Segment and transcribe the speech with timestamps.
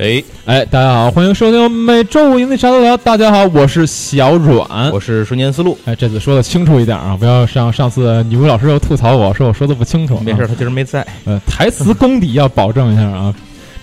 [0.00, 2.96] 哎哎，哎，大家好，欢迎收听每周五赢的啥都聊。
[2.96, 4.90] 大家好，我是小阮。
[4.90, 10.22] 我是瞬间思路，哎，这次说的清楚一点啊，不要像上次女巫老师又吐槽我说我说的不清楚、啊。
[10.24, 11.06] 没事，他今儿没在。
[11.26, 13.34] 呃，台词功底要保证一下啊。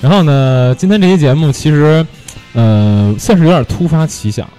[0.02, 2.04] 然后呢，今天这期节目其实，
[2.54, 4.50] 呃，算是有点突发奇想，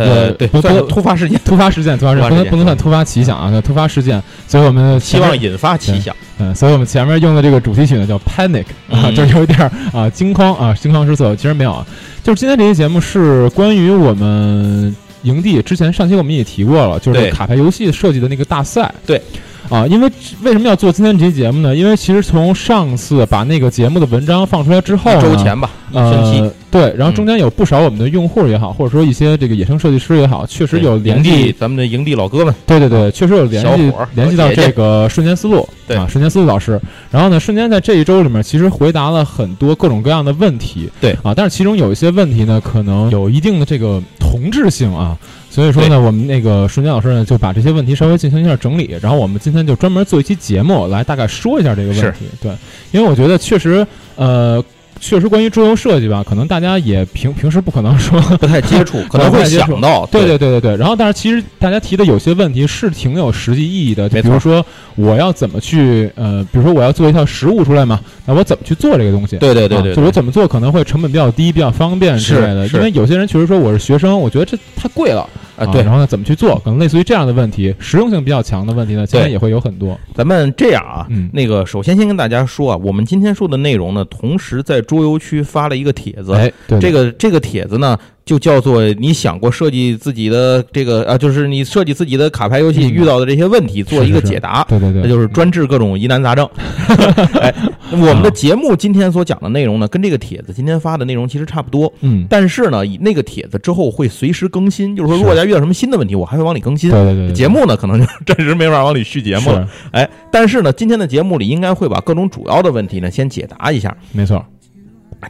[0.00, 4.20] 呃，对，不突发事件，突发事件，突发事件不能不能算突发奇想啊，叫突发事件。
[4.48, 6.14] 所以我们希望引发奇想。
[6.38, 9.60] 嗯，所以我们前面用的这个主题曲呢叫 Panic 啊，嗯就是有一点
[9.92, 11.34] 啊惊慌啊惊慌失措。
[11.36, 11.86] 其实没有啊，
[12.24, 18.92] 就是今天这期节目是关于我们营地之前上期我们也提过了，就是卡牌游戏设计的那个大赛。
[19.06, 19.22] 对。
[19.70, 20.10] 啊，因为
[20.42, 21.74] 为什么要做今天这期节目呢？
[21.74, 36.78] 因为其实从上次把那个节目的文章放出来之后呢，周前吧，呃，，对，然后嗯中间有不少我们的用户也好，或者说一些这个野生设计师也好，确实有联系，咱们的营地老哥们，对对对，确实有联系联系到这个瞬间思路，对啊，瞬间思路老师。
[37.10, 45.16] 然后呢，瞬间在这一周里面其实回答了很多各种各样的问题，对啊，但是其中有一些问题呢，可能有一定的这个同质性啊。
[45.54, 52.24] 所以说呢，我们那个瞬间老师呢就把这些问题稍微进行一下整理，然后我们今天就专门做一期节目来大概说一下这个问题。
[52.42, 52.50] 对，
[52.90, 54.60] 因为我觉得确实，呃，
[54.98, 60.76] 确实关于桌游设计吧，可能大家也平平时不可能说不太接触， 可能会想到，对对对对对。
[60.76, 64.64] 然后，但是其实大家提的有些问题是挺有实际意义的，就比如说
[64.96, 69.36] 我要怎么去呃，比如说我要做一套实物出来嘛，那我怎么去做这个东西？
[69.36, 72.66] 对对对对，啊就我怎么做可能会成本比较低、比较方便之类的。
[72.66, 76.56] 因为有些人确实说我是学生，我觉得这太贵了啊，对然，后呢，怎么去做？
[76.64, 79.98] 可能类似于这样的问题，实用性比较强的问题呢，今天也会有很多。
[80.14, 94.64] 咱们这样啊，嗯那个首先先跟大家说啊，我们今天说的内容呢，同时在桌游区发了一个帖子，哎，对，这个这个帖子呢，就叫做你想过设计自己的这个啊，就是你设计自己的卡牌游戏嗯遇到的这些问题，做一个解答。
[94.68, 96.48] 对对对，那就是专治各种疑难杂症。
[97.40, 97.54] 哎，
[97.90, 107.04] 我们的节目今天所讲的内容呢，跟这个帖子今天发的内容其实差不多，嗯，但是呢，以那个帖子之后会随时更新，就是说，如果大家遇到什么新的问题，我还会往里更新对。
[107.04, 109.66] 对对对，节目呢，可能就暂时没法往里续节目了。
[109.66, 113.94] 是哎，但是呢，今天的节目里应该会把各种主要的问题呢先解答一下。
[114.12, 114.42] 没错。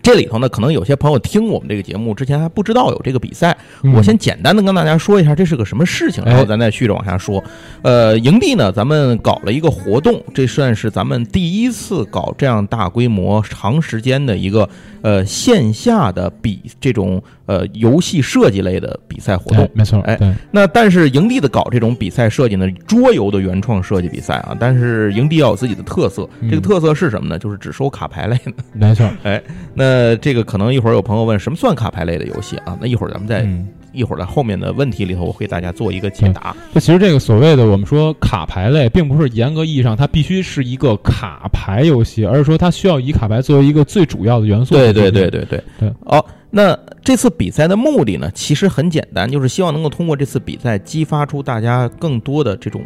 [0.02, 7.42] 这里头呢，可能有些朋友听我们这个节目之前还不知道有这个比赛，嗯我先简单的跟大家说一下这是个什么事情，哎然后咱再续着往下说。
[7.82, 14.68] 呃，营地呢，咱们搞了一个活动，这算是咱们第一次搞这样大规模、长时间的一个
[15.02, 19.70] 呃线下的比这种呃游戏设计类的比赛活动哎。
[19.74, 20.18] 没错，哎，
[20.50, 27.38] 那但是营地的搞这种比赛设计呢，桌游的原创设计比赛啊，但是营地要有自己的特色，嗯这个特色是什么呢？
[27.38, 28.52] 就是只收卡牌类的。
[28.72, 29.08] 没错。
[29.22, 29.42] 哎
[29.74, 29.83] 那
[30.20, 32.76] 这个可能一会儿有朋友问，什么算卡牌类的游戏啊？
[32.80, 36.54] 那一会儿咱们在、嗯，一会儿在后面的问题里头，我会给大家做一个解答。
[36.74, 44.74] 就其实这个所谓的我们说卡牌类，并不是严格意义上它必须是一个卡牌游戏，而是说它需要以卡牌作为一个最主要的元素。
[44.74, 45.92] 对对对对对对。
[46.04, 52.82] 哦，那这次比赛的目的呢，其实很简单，就是希望能够通过这次比赛激发出大家更多的这种。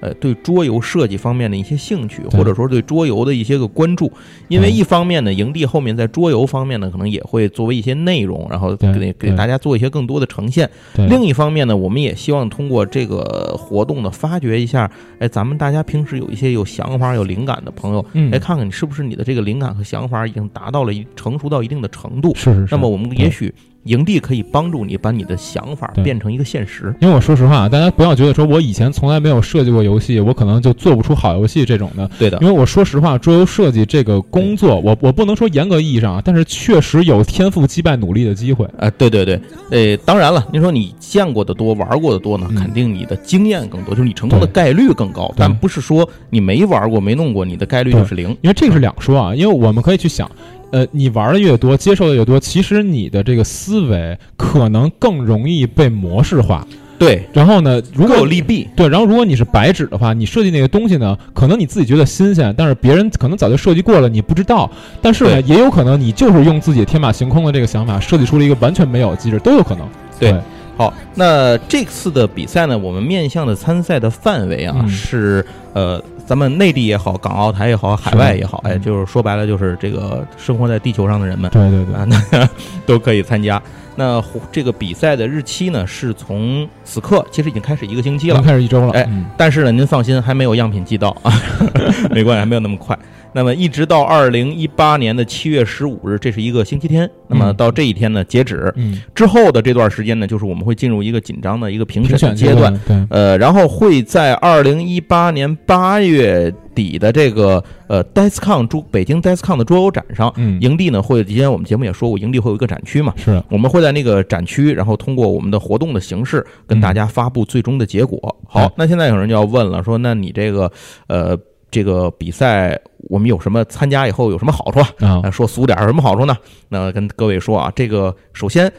[0.00, 4.10] 呃，对桌游设计方面的一些兴趣，或者说对桌游的一些个关注，
[4.48, 10.68] 因为一方面呢，营地后面在桌游方面呢，可能也会作为一些内容，然后给给大家做一些更多的呈现。
[11.08, 22.34] 另一方面呢，我们也希望通过这个活动呢，发掘一下，哎，咱们大家平时有一些有想法、有灵感的朋友，嗯哎，看看你是不是你的这个灵感和想法已经达到了一成熟到一定的程度。
[22.34, 22.68] 是是是。
[22.70, 23.52] 那么我们也许
[23.88, 26.94] 营地可以帮助你把你的想法变成一个现实。
[27.00, 32.08] 因为我说实话，大家不要觉得说我以前从来没有设计过游戏，我可能就做不出好游戏这种的。
[32.18, 38.66] 对的因，为我说实话，桌游设计这个工作，我我不能说严格意义上啊，但是确实有天赋击败努力的机会。
[38.78, 39.40] 啊，对对对，
[39.70, 48.28] 呃，当然了，您说你见过的多，玩过的多呢，嗯肯定你的经验更多，就是你成功的概率更高，但不是说你没玩过、没弄过，你的概率就是零。
[48.42, 50.30] 因为这个是两说啊，因为我们可以去想，
[50.70, 56.66] 呃，你玩的越多，接受的越多，其实你的这个思维可能更容易被模式化。
[56.98, 58.66] 对，然后呢，如果有利弊。
[58.74, 64.68] 对，然后如果你是白纸的话，你设计那个东西呢，可能你自己觉得新鲜，但是别人可能早就设计过了，你不知道。
[65.00, 69.88] 但是呢，也有可能你就是用自己天马行空的这个想法设计出了一个完全没有的机制，都有可能。
[70.18, 70.34] 对
[70.76, 75.44] 好，那这次的比赛呢，我们面向的参赛的范围啊，嗯是
[75.74, 82.46] 呃，咱们内地也好，港澳台也好，海外也好，哎，嗯就是说白了，就是这个生活在地球上的人们对对对，啊，那
[82.84, 83.60] 都可以参加。
[83.96, 84.22] 那
[84.52, 88.92] 这个比赛的日期呢，是从此刻其实已经开始一个星期了，开始一周了。
[88.92, 91.32] 哎嗯但是呢，您放心，还没有样品寄到啊，
[92.12, 92.96] 没关系，还没有那么快。
[93.32, 97.08] 那么一直到二零一八年的七月十五日，这是一个星期天。
[97.28, 97.56] 那么嗯。
[97.58, 113.42] 到这一天呢截止，嗯，之后的这段时间呢，就是我们会进入一个紧张的一个评审阶段。，对，呃，然后会在二零一八年八月底的这个呃 DICECON 桌北京 DICECON 的桌游展上，嗯，营地呢会，之前我们节目也说过，营地会有一个展区嘛，是。
[113.50, 118.36] 我们会在那个展区，然后通过我们的活动的形式跟大家发布最终的结果。
[118.46, 120.70] 好哎，那现在有人就要问了，说那你这个
[121.08, 121.36] 呃
[121.70, 122.78] 这个比赛
[123.08, 124.88] 我们有什么参加以后有什么好处啊？
[125.00, 126.36] 啊啊，说俗点儿有什么好处呢？
[126.68, 128.70] 那跟各位说啊，这个首先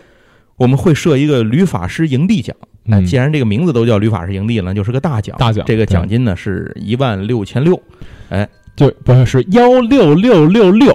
[0.55, 2.55] 我们会设一个旅法师营地奖。
[2.89, 5.35] 哎，嗯既然这个名字都叫旅法师营地了，那就是个大奖。
[5.37, 7.79] 大奖这个奖金呢是一万六千六。
[8.29, 10.91] 哎就不是是幺六六六六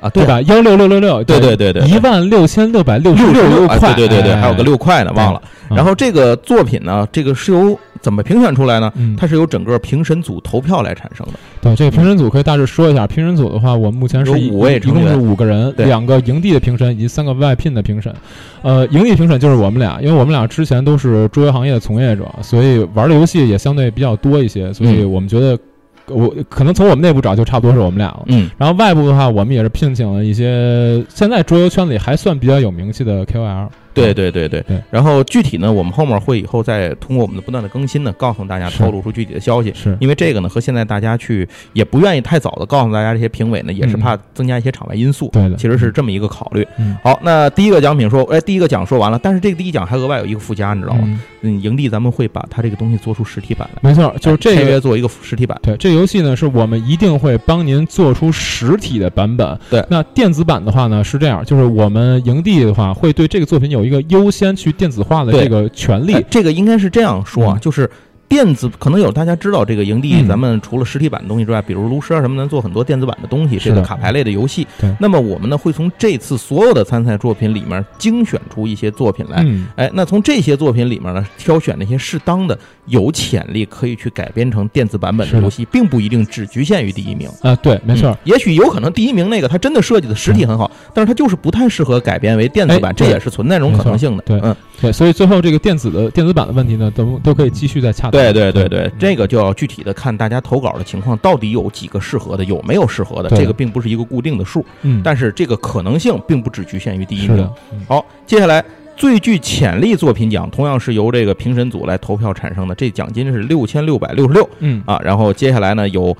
[0.00, 0.40] 啊，对对吧？
[0.42, 5.42] 幺六六六六，对对对对，一万六千六百六十六块，对对对对，哎还有个六块呢，忘了。
[5.44, 8.92] 嗯然后这个作品呢，这个是由怎么评选出来呢？
[8.96, 11.32] 嗯，它是由整个评审组投票来产生的。
[11.60, 18.14] 对这个评审组可以大致说一下，评审组的话，我们目前是五位一共是五个人，对两个营地的评审以及三个外聘的评审。
[18.62, 25.58] 呃，营地评审就是我们俩，因为我们俩之前都是桌游行业的从业者，所以玩的游戏也相对比较多一些，所以嗯我们觉得。
[26.06, 33.68] 我可能从我们内部找就差不多是我们俩了，嗯，然后外部的话，我们也是聘请了一些现在桌游圈里还算比较有名气的 KOL。
[33.92, 34.80] 对对对对对。
[34.90, 39.72] 然后具体呢，我们后面会以后再通过我们的不断的更新呢，告诉大家透露出具体的消息。
[39.74, 45.28] 是，因为这个呢，和现在大家去也不愿意太早的告诉大家这些评委呢，也是怕增加一些场外因素。
[45.32, 46.66] 对的，其实是这么一个考虑。
[46.78, 51.02] 嗯好，那第一个奖品说，哎，第一个奖说完了，但是这个第一奖还额外有一个附加，你知道吗？
[51.04, 55.58] 嗯嗯，营地咱们会把它这个东西做出实体版来，没错，就是这个月做一个实体版。
[55.62, 59.58] 对，这个游戏呢，是我们一定会帮您做出实体的版本。
[59.70, 66.24] 对那电子版的话呢，是这样，就是我们营地的话，会对这个作品有一个优先去电子化的这个权利哎。
[66.30, 67.88] 这个应该是这样说啊，嗯就是
[68.30, 70.28] 电子可能有大家知道这个营地，嗯。
[70.28, 74.64] 咱们除了实体版的东西之外，比如炉石啊什么的，做很多电子版的东西，这个卡牌类的游戏。
[74.78, 74.88] 对。
[75.00, 79.42] 那么我们呢会从这次所有的参赛作品里面精选出一些作品来。
[79.44, 82.56] 嗯，哎，那从这些作品里面呢，挑选那些适当的、
[82.86, 85.42] 有潜力可以去改编成电子版本的的。
[85.42, 87.28] 游戏，并不一定只局限于第一名。
[87.42, 88.10] 啊，对，没错。
[88.10, 94.22] 嗯，也许有可能第一名那个它真的设计的实体很好，但是它就是不太适合改编为电子版，哎这也是存在这种可能性的。
[94.22, 94.38] 对。
[94.44, 98.12] 嗯，对，所以最后这个电子的电子版的问题呢，都都可以继续再洽谈。
[98.12, 108.64] 对对对对，这个就要具体的看大家投稿的情况，到底有几个适合的，有没有适合的，这个并不是一个固定的数，嗯，但是这个可能性并不只局限于第一名。，嗯好，接下来
[108.96, 114.98] 最具潜力作品奖同样是由这个评审组来投票产生的，这奖金是六千六百六十六嗯啊。
[115.04, 116.16] 然后接下来呢有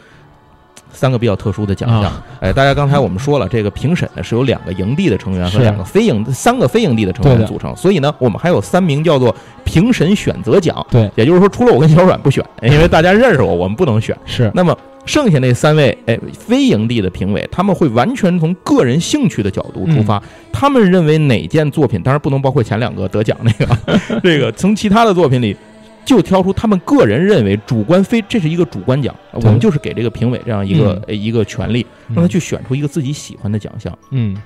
[0.93, 2.23] 三个比较特殊的奖项，啊。
[2.41, 9.35] 哎，大家刚才我们说了，这个评审呢是由两个营地的成员和两个非营三个非营地的成员组成，所以呢，我们还有三名叫做
[9.65, 14.17] 评审选择奖，对，也就是说，除了我跟小阮不选， 因为大家认识我，我们不能选。
[14.25, 20.23] 是，那么剩下那三位，哎，非营地的评委，他们会完全从个人兴趣的角度出发，
[20.53, 23.79] 他们认为哪件作品，当然不能包括前两个得奖那个，
[24.23, 25.57] 这个从其他的作品里。
[26.05, 33.97] 就挑出他们个人认为主观非，这是一个主观奖，我们就是给这个评委这样一个、一个权利，让他去选出一个自己喜欢的奖项。
[34.11, 34.37] 嗯。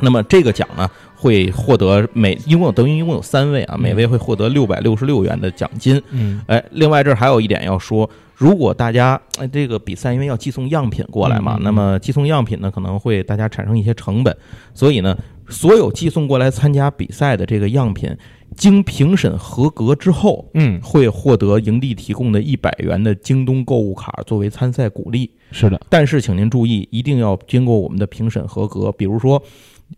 [0.00, 3.80] 那么这个奖呢，会获得每一共有等于一共有三位啊，嗯。
[3.80, 6.02] 每位会获得六百六十六元的奖金。
[6.10, 6.42] 嗯。
[6.48, 14.36] 哎，另外这儿还有一点要说，如果大家哎这个比赛因为要寄送样品过来嘛，那么寄送样品呢可能会大家产生一些成本，
[14.74, 15.16] 所以呢，
[15.48, 18.16] 所有寄送过来参加比赛的这个样品，
[18.56, 25.30] 经评审合格之后，嗯，会获得营地提供的一百元的京东购物卡作为参赛鼓励。
[25.50, 28.90] 是的，但是请您注意，一定要经过我们的评审合格。
[28.92, 29.40] 比如说，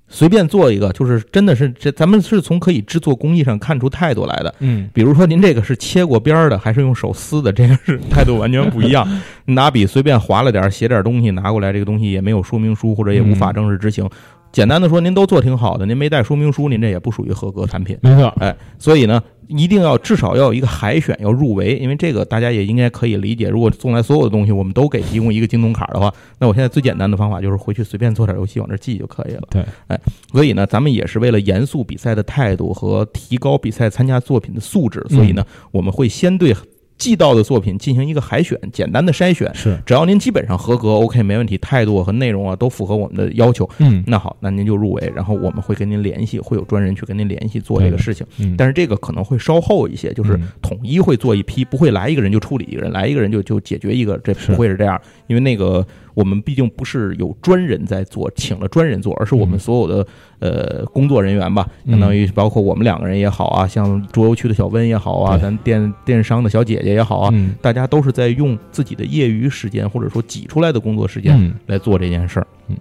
[0.09, 4.55] 随便做一个，就是真的是这，咱们是从可以制作工艺上看出态度来的。
[4.59, 9.07] 嗯比如说，您这个是切过边儿的，还是用手撕的，这个是态度完全不一样。
[9.47, 14.09] 拿笔随便划了点儿，写点儿东西拿过来，这个东西也没有说明书，或者也无法正式执行。
[14.57, 17.95] 简单的说，您都做挺好的，您没带说明书，您这也不属于合格产品。
[18.01, 23.51] 没错，哎，所以呢，一定要至少要有一个海选，要入围，因为这个大家也应该可以理解。
[23.51, 29.43] 如果送来所有的东西，我们都给提供一个京东卡的话，那我现在最简单的方法就是回去随便做点游戏往这寄就可以了。
[29.51, 30.01] 对，哎，
[30.33, 36.57] 所以呢，咱们也是为了严肃比赛的态度和提高比赛参加作品的素质，所以呢，我们会先对
[36.99, 39.55] 寄到的作品进行一个海选，简单的筛选。
[39.55, 48.27] 是，只要您基本上合格，OK，没问题，态度和内容啊都符合我们的要求，嗯那好，那您就入围，然后我们会跟您联系，会有专人去跟您联系做这个事情。
[48.39, 60.07] 嗯，但是这个可能会稍后一些，就是嗯统一会做一批，不会来一个人就处理一个人，来一个人就就解决一个，这不会是这样，因为那个我们毕竟不是有专人在做，请了专人做，而是我们嗯所有的
[60.39, 72.47] 呃工作人员吧，嗯相当于包括我们两个人也好啊，像桌游区的小温也好啊，咱电电商的小姐姐也好啊，嗯大家都是在用自己的业余时间或者说挤出来的工作时间嗯来做这件事儿。
[72.69, 72.77] 嗯，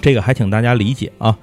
[0.00, 1.36] 这个还请大家理解啊。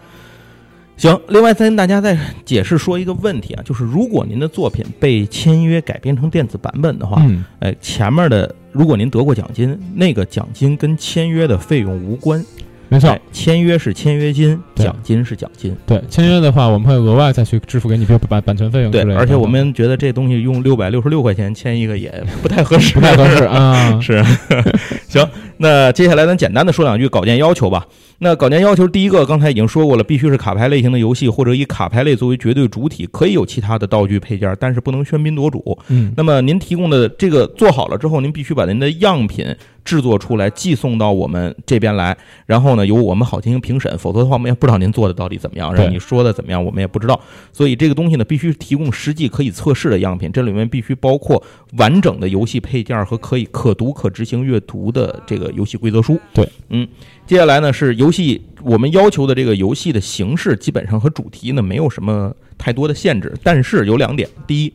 [0.96, 12.44] 行，另外再跟大家再解释说一个问题啊，就是如果您的作品被签约改编成电子版本的话，嗯，哎，前面的如果您得过奖金，那个奖金跟签约的费用无关。
[12.90, 15.76] 没错哎，签约是签约金，奖金是奖金。
[15.86, 19.12] 对，签约的话，我们会额外再去支付给你，比如版版权费用之类，的。
[19.12, 24.00] 对而且我们觉得这东西用六百六十六块钱签一个也不太合适，不太合适啊。
[24.02, 24.24] 是，
[25.10, 25.28] 行，
[25.58, 27.86] 那接下来咱简单的说两句稿件要求吧。
[28.20, 35.78] 那稿件要求第一个，刚才已经说过了，必须是卡牌类型的游戏，或者以卡牌类作为绝对主体，可以有其他的道具配件，但是不能喧宾夺主。
[35.90, 39.56] 嗯，那么您提供的这个做好了之后，您必须把您的样品
[39.86, 47.20] 制作出来，寄送到我们这边来，然后呢，由我们好进行评审，否则的话，我们也不知道您做的到底怎么样，然后你说的怎么样，我们也不知道。
[47.54, 51.42] 所以这个东西呢，必须提供实际可以测试的样品，这里面必须包括
[51.78, 56.20] 完整的游戏配件和可以可读可执行阅读的这个游戏规则书。
[56.34, 56.88] 对，嗯，
[57.28, 64.74] 接下来呢是游戏，我们要求的这个游戏的形式基本上和主题呢没有什么太多的限制，但是有两点，第一。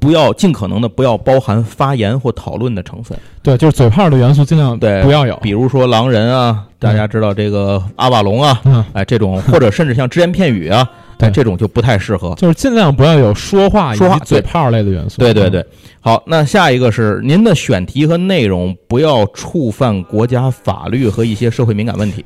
[0.00, 5.34] 不要尽可能的不要包含发言或讨论的成分，对，就是嘴炮的元素尽量对不要有。
[5.36, 10.86] 比如说狼人啊，大家知道这个阿瓦隆啊，嗯，哎，这种或者甚至像只言片语啊，
[11.18, 12.34] 哎，对这种就不太适合。
[12.36, 15.20] 就是尽量不要有说话以说话及嘴炮类的元素。
[15.20, 15.64] 嗯对对对，
[16.00, 22.24] 好，那下一个是您的选题和内容不要触犯国家法律和一些社会敏感问题。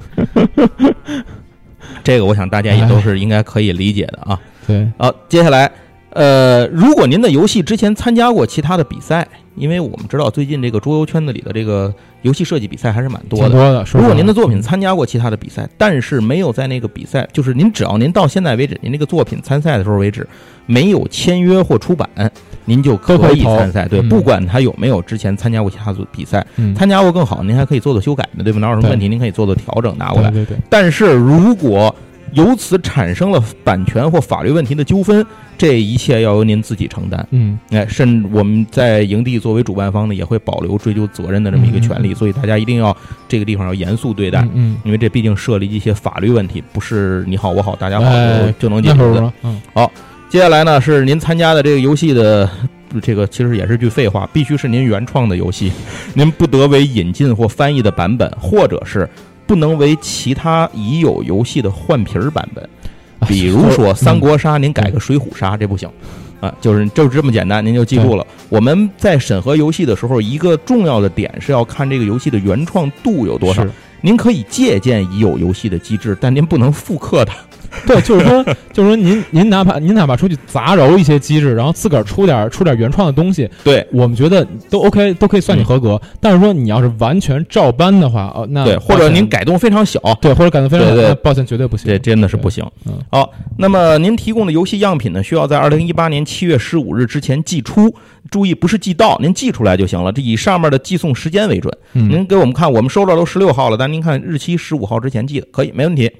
[2.02, 4.38] 这个我想大家也都是应该可以理解的啊。
[4.66, 5.71] 对，好，接下来，
[6.11, 13.50] 呃，如果您的游戏之前参加过其他的比赛，因为我们知道最近这个桌游圈子里的这个游戏设计比赛还是蛮多的。
[13.50, 13.85] 多的。
[13.93, 20.27] 如果您的作品参加过其他的比赛，但是没有在那个比赛，就是您只要您到现在为止，您这个作品参赛的时候为止，
[20.67, 22.09] 没有签约或出版，
[22.65, 23.87] 您就可以参赛。
[23.87, 28.59] 对，嗯不管他有没有之前参加过其他比赛，嗯，参加过更好，您还可以做做修改的，对吧？
[28.61, 30.45] 哪有什么问题，您可以做做调整拿过来对。
[30.45, 31.95] 对对，但是如果
[32.33, 35.25] 由此产生了版权或法律问题的纠纷，
[35.57, 37.27] 这一切要由您自己承担。
[37.31, 42.97] 嗯，哎，甚至我们在营地作为主办方呢，也会保留追究责任的这么一个权利，所以大家一定要
[43.29, 49.33] 这个地方要严肃对待，嗯嗯，因为这毕竟涉及一些法律问题，不是你好我好大家好哎就就能解决的。
[49.43, 49.91] 嗯，好，
[50.29, 52.49] 接下来呢是您参加的这个游戏的。
[53.03, 55.71] 这个其实也是句废话，必须是您原创的游戏，
[56.15, 59.07] 您不得为引进或翻译的版本，或者是
[59.49, 62.69] 不能为其他已有游戏的换皮儿版本。
[63.26, 65.90] 比如说《三国杀》，您改个《水浒杀》，这不行，
[66.40, 68.25] 啊，就是就是这么简单，您就记住了。
[68.49, 73.73] 我们在审核游戏的时候，一个重要的点是要看这个游戏的原创度有多少是。
[74.00, 77.35] 您可以借鉴已有游戏的机制，但您不能复刻它。
[77.87, 86.00] 对，就是说，就是说您您哪怕您哪怕出去杂糅一些机制，然后自个儿出点出点原创的东西，对我们觉得都 OK，都可以算你合格。
[86.19, 91.87] 但是说你要是完全照搬的话，哦，那对，或者您改动非常小，对，或者改动非常对对抱歉，绝对不行。
[91.93, 92.64] 这真的是不行。
[92.87, 97.95] 嗯好，那么您提供的游戏样品呢，需要在二零一八年七月十五日之前寄出。
[98.31, 100.12] 注意，不是寄到，您寄出来就行了。
[100.12, 101.75] 这以上面的寄送时间为准。
[101.95, 106.11] 嗯，您给我们看，我们收到都十六号了，但您看日期十五号之前寄的，可以，没问题。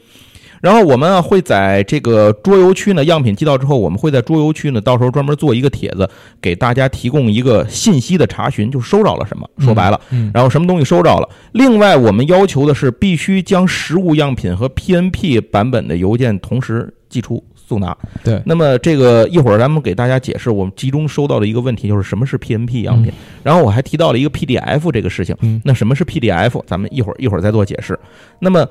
[0.60, 6.10] 然后我们啊会在这个桌游区呢，样品寄到之后，我们会在桌游区呢，到时候专门做一个帖子，
[6.40, 11.28] 给大家提供一个信息的查询，就收着了什么，说白了，嗯，然后什么东西收着了。
[11.52, 17.96] 另外，我们要求的是必须将实物样品和 PNP 版本的邮件同时寄出送达。
[18.25, 23.12] 对，那么这个一会儿咱们给大家解释，我们集中收到的一个问题就是什么是 PNP 样品。
[23.42, 25.37] 然后我还提到了一个 PDF 这个事情。
[25.42, 26.62] 嗯那什么是 PDF？
[26.66, 27.98] 咱们一会儿一会儿再做解释。
[28.38, 28.66] 那么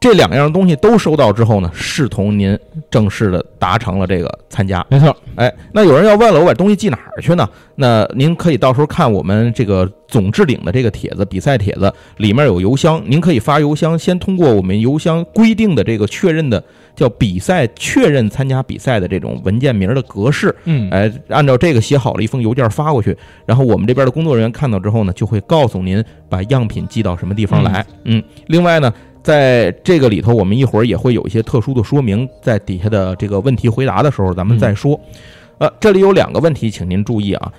[0.00, 2.58] 这两样东西都收到之后呢，视同您
[2.90, 4.84] 正式的达成了这个参加。
[4.88, 7.46] 没错，哎，那有人要问了，我把东西寄哪儿去呢？
[7.76, 16.64] 那您可以到时候看我们这个总置顶的这个帖子，比赛帖子里面有邮箱，您可以发邮箱，先通过我们邮箱规定的这个确认的
[16.94, 23.16] 叫比赛确认参加比赛的这种文件名的格式，嗯，哎，按照这个写好了一封邮件发过去，
[23.46, 27.84] 然后我们这边的工作人员看到之后呢，就会告诉您把样品寄到什么地方来。
[28.04, 28.92] 嗯，另外呢。
[29.22, 34.98] 在这个里头，我们一会儿也会有一些特殊的说明，在底下的这个问题回答的时候，咱们再说。
[35.58, 37.52] 呃，这里有两个问题，请您注意啊。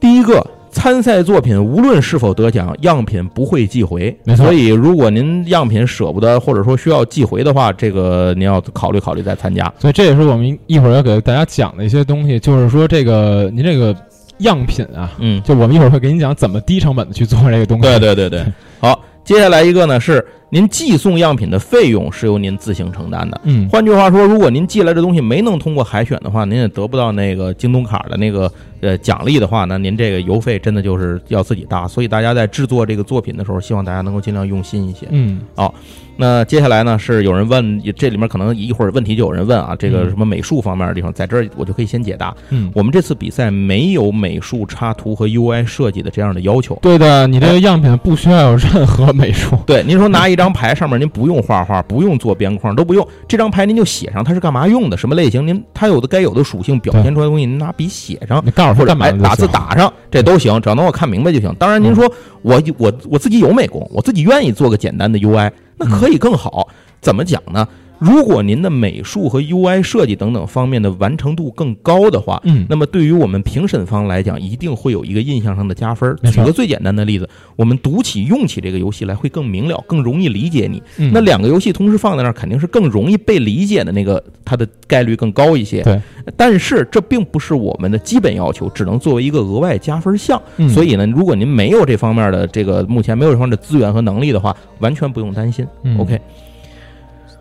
[0.00, 4.16] 第一个，参赛作品无论是否得奖，样品不会寄回。
[4.24, 9.72] 没错所以如果您样品舍不得，或者说需要寄回的话，这个您要考虑考虑再参加。
[9.78, 13.94] 所以这也是我们一会儿要给大家讲的一些东西，就是说这个您这个
[14.38, 17.82] 样品啊，嗯，就我们一会儿会给您讲怎么低成本的去做这个东西。
[17.82, 18.46] 对对对对，
[18.78, 23.40] 好，接下来一个呢是您寄送样品的费用是由您自行承担的。
[23.44, 31.86] 嗯，换句话说，如果您寄来这东西没能通过海选的话，您也得不到那个京东卡的那个呃奖励的话，那您这个邮费真的就是要自己搭。
[31.86, 35.06] 所以大家在制作这个作品的时候，希望大家能够尽量用心一些。
[35.10, 35.74] 嗯，好。
[36.16, 42.36] 那接下来呢，是有人问，这里面可能一会儿问题就有人问啊，这个什么美术方面的地方，在这儿我就可以先解答。
[42.50, 46.78] 嗯，我们这次比赛没有美术插图和 UI 设计的这样的要求。
[46.82, 49.56] 对的，你这个样品不需要有任何美术。
[49.64, 61.54] 对，您说拿一张牌上面您不用画画，不用做边框，都不用，这张牌您就写上它是干嘛用的，什么类型，您它有的该有的属性表现出来的东西，您拿笔写上，你告诉或者干嘛打字打上，这都行，只要能我看明白就行。
[61.58, 62.10] 当然，您说
[62.42, 66.66] 我我我自己有美工，我自己愿意做个简单的 UI，那可以更好。
[67.00, 67.66] 怎么讲呢？
[68.00, 76.16] 如果您的美术和 UI 设计等等方面的完成度更高的话，嗯，那么对于我们评审方来讲，一定会有一个印象上的加分。
[76.32, 80.82] 举个最简单的例子，我们读起、用起这个游戏来会更明了，更容易理解你。
[80.96, 85.82] 嗯那两个游戏同时放在那儿，肯定是更容易被理解的那个，它的概率更高一些。
[85.82, 86.00] 对，
[86.36, 90.40] 但是这并不是我们的基本要求，只能作为一个额外加分项。
[90.56, 95.66] 嗯所以呢，如果您没有这方面的这个目前没有这方面的资源和能力的话，完全不用担心。
[95.82, 96.18] 嗯 OK。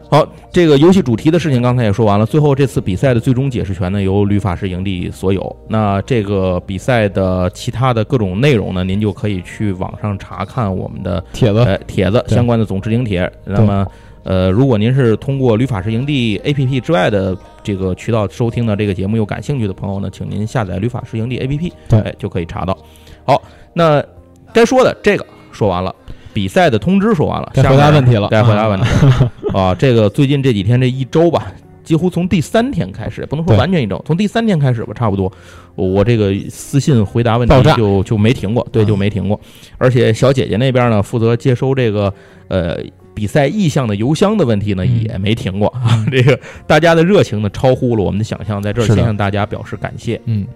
[0.10, 2.26] 好，这个游戏主题的事情刚才也说完了。
[2.26, 5.56] 最后这次比赛的最终解释权呢，由旅法师营地所有。
[5.68, 13.32] 那这个比赛的其他的各种内容呢，您就可以去网上查看我们的帖子，呃帖子相关的总置顶帖。
[13.46, 13.86] 那么
[14.24, 22.76] 呃，如果您是通过旅法师营地 APP 之外的这个渠道收听的这个节目又感兴趣的朋友呢，请您下载旅法师营地 APP，对哎，就可以查到。
[23.24, 23.40] 好，
[23.74, 24.04] 那
[24.52, 25.94] 该说的这个说完了。
[26.40, 29.76] 比赛的通知说完了，该回答问题了该回答问题了 啊！
[29.76, 31.52] 这个最近这几天这一周吧，
[31.84, 35.30] 几乎从第三天开始，不能说完全一周，从第三天开始吧，差不多，
[35.76, 39.38] 我我这个私信回答问题就就没停过，对，啊就没停过。
[39.78, 42.14] 而且小姐姐那边呢，负责接收这个
[42.48, 42.78] 呃
[43.14, 46.02] 比赛意向的邮箱的问题呢，嗯也没停过啊。
[46.10, 50.22] 这个大家的热情呢，超乎了我们的想象，在这儿先向大家表示感谢。
[50.24, 50.48] 嗯，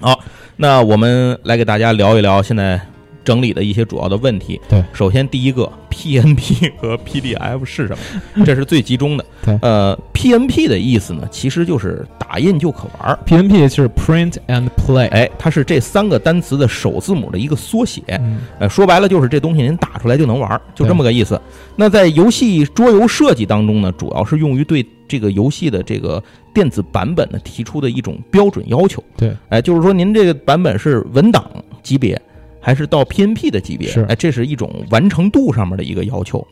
[0.00, 0.20] 好
[0.56, 2.78] 那我们来给大家聊一聊现在
[3.24, 4.60] 整理的一些主要的问题。
[4.68, 7.96] 对，首先第一个，PNP 和 PDF 是什
[8.34, 8.44] 么？
[8.44, 9.24] 这是最集中的。
[9.44, 13.18] 对呃，PNP 的意思呢，其实就是打印就可玩儿。
[13.26, 18.02] PNP 是 Print and Play，哎，它是这三个单词的首字母的一个缩写。
[18.08, 21.40] 嗯呃，说白了就是这东西您打出来就能玩儿，就这么个意思。
[21.76, 26.22] 那在游戏桌游设计当中呢，主要是用于对这个游戏的这个
[26.54, 29.02] 电子版本呢提出的一种标准要求。
[29.16, 31.44] 对，哎，就是说您这个版本是文档
[31.82, 32.20] 级别，
[32.64, 33.88] 还是到 PNP 的级别？
[33.88, 36.44] 是哎，这是一种完成度上面的一个要求。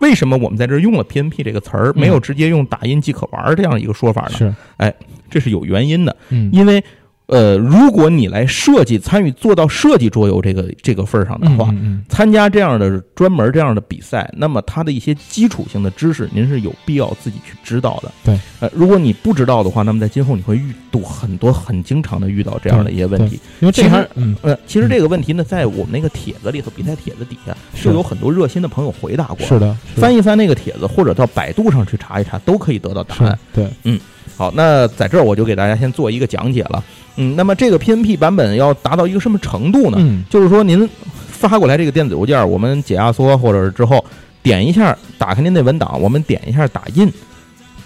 [0.00, 4.30] 为什么我们在这儿用了 PNP 这个词儿，嗯没有直接用打印即可玩儿这样一个说法呢？
[4.36, 4.94] 是，哎
[5.28, 6.14] 这是有原因的。
[6.28, 6.82] 嗯因为
[7.28, 18.10] 呃，如果你来设计、参与做到设计桌游这个这个份儿上的话，嗯嗯参加这样的专门这样的比赛，那么它的一些基础性的知识，您是有必要自己去知道的。
[18.24, 23.38] 对，呃，如果你不知道的话，那么在今后你会遇到很多很经常的遇到这样的一些问题。
[23.60, 24.34] 因为这其实还嗯。
[24.40, 27.90] 呃，其实这个问题呢，在我们那个帖子里头，比赛帖子底下是。
[27.90, 29.40] 就有很多热心的朋友回答过。
[29.40, 30.00] 是的，是的。
[30.00, 33.38] 翻一翻那个帖子，或者到百度上去查一查，都可以得到答案。
[33.52, 34.00] 对，嗯，
[34.34, 36.82] 好，那在这儿我就给大家先做一个讲解了。
[37.18, 39.98] 嗯，那么这个 PNP 版本要达到一个什么程度呢？
[40.00, 40.88] 嗯就是说您
[41.28, 44.04] 发过来这个电子邮件，我们解压缩或者是之后
[44.42, 47.12] 点一下，打开您那文档，我们点一下打印，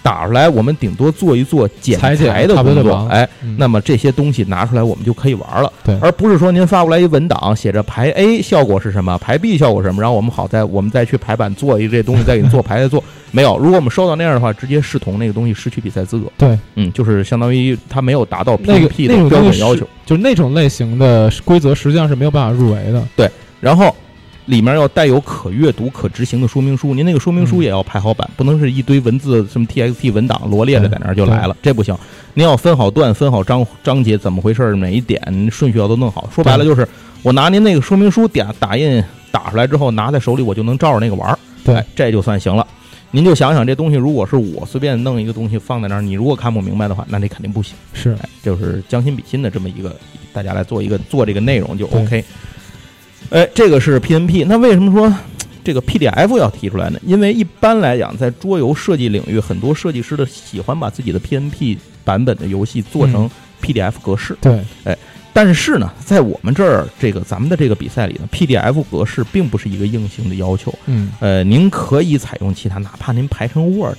[0.03, 5.71] 打出来，我们顶多做一做剪裁裁的工作，哎，嗯那么这些东西拿出来，我们就可以玩了。
[5.83, 13.03] 对而不是说您发过来一文档，写着排 A 效果是什么，排 B 效果是什么，然后我们好再我们再去排版做一这东西，再给你做排再做。
[13.31, 16.27] 没有，如果我们收到那样的话，直接视同那个东西失去比赛资格。
[16.37, 19.87] 对，嗯，就是相当于它没有达到那个 PVP 的标准要求。
[20.05, 23.01] 就是那种类型的规则，实际上是没有办法入围的。
[23.15, 23.27] 对
[23.59, 23.95] 然后
[24.45, 31.95] 里面要带有可阅读、可执行的说明书，您那个说明书嗯也要排好版，不能是一堆文字什么 TXT 文档罗列着在那儿就来了，这不行。
[32.33, 34.75] 您要分好段、分好章章节，怎么回事儿？
[34.75, 36.29] 哪一点顺序要都弄好。
[36.33, 36.87] 说白了就是，
[37.21, 39.01] 我拿您那个说明书点打印
[39.31, 42.67] 打出来之后，拿在手里我就能照着那个玩儿，对哎这就算行了。
[43.11, 47.75] 您就想想，这东西如果是我随便弄一个东西放在那儿，你如果看不明白的话，那你肯定不行。
[47.93, 49.95] 是，哎，就是将心比心的这么一个，
[50.33, 52.25] 大家来做一个做这个内容就 OK。
[53.33, 55.11] 哎，这个是 PNP，那为什么说
[55.63, 56.99] 这个 PDF 要提出来呢？
[57.03, 63.27] 因为一般来讲，在桌游设计领域，很多设计师的喜欢把自己的 PNP 版本的游戏做成
[63.59, 64.37] PDF 格式。
[64.39, 64.95] 对，哎
[65.35, 70.71] 但是呢，在我们这儿这个咱们的这个比赛里呢，PDF 格式并不是一个硬性的要求。
[70.85, 73.97] 嗯呃，您可以采用其他，哪怕您排成 Word，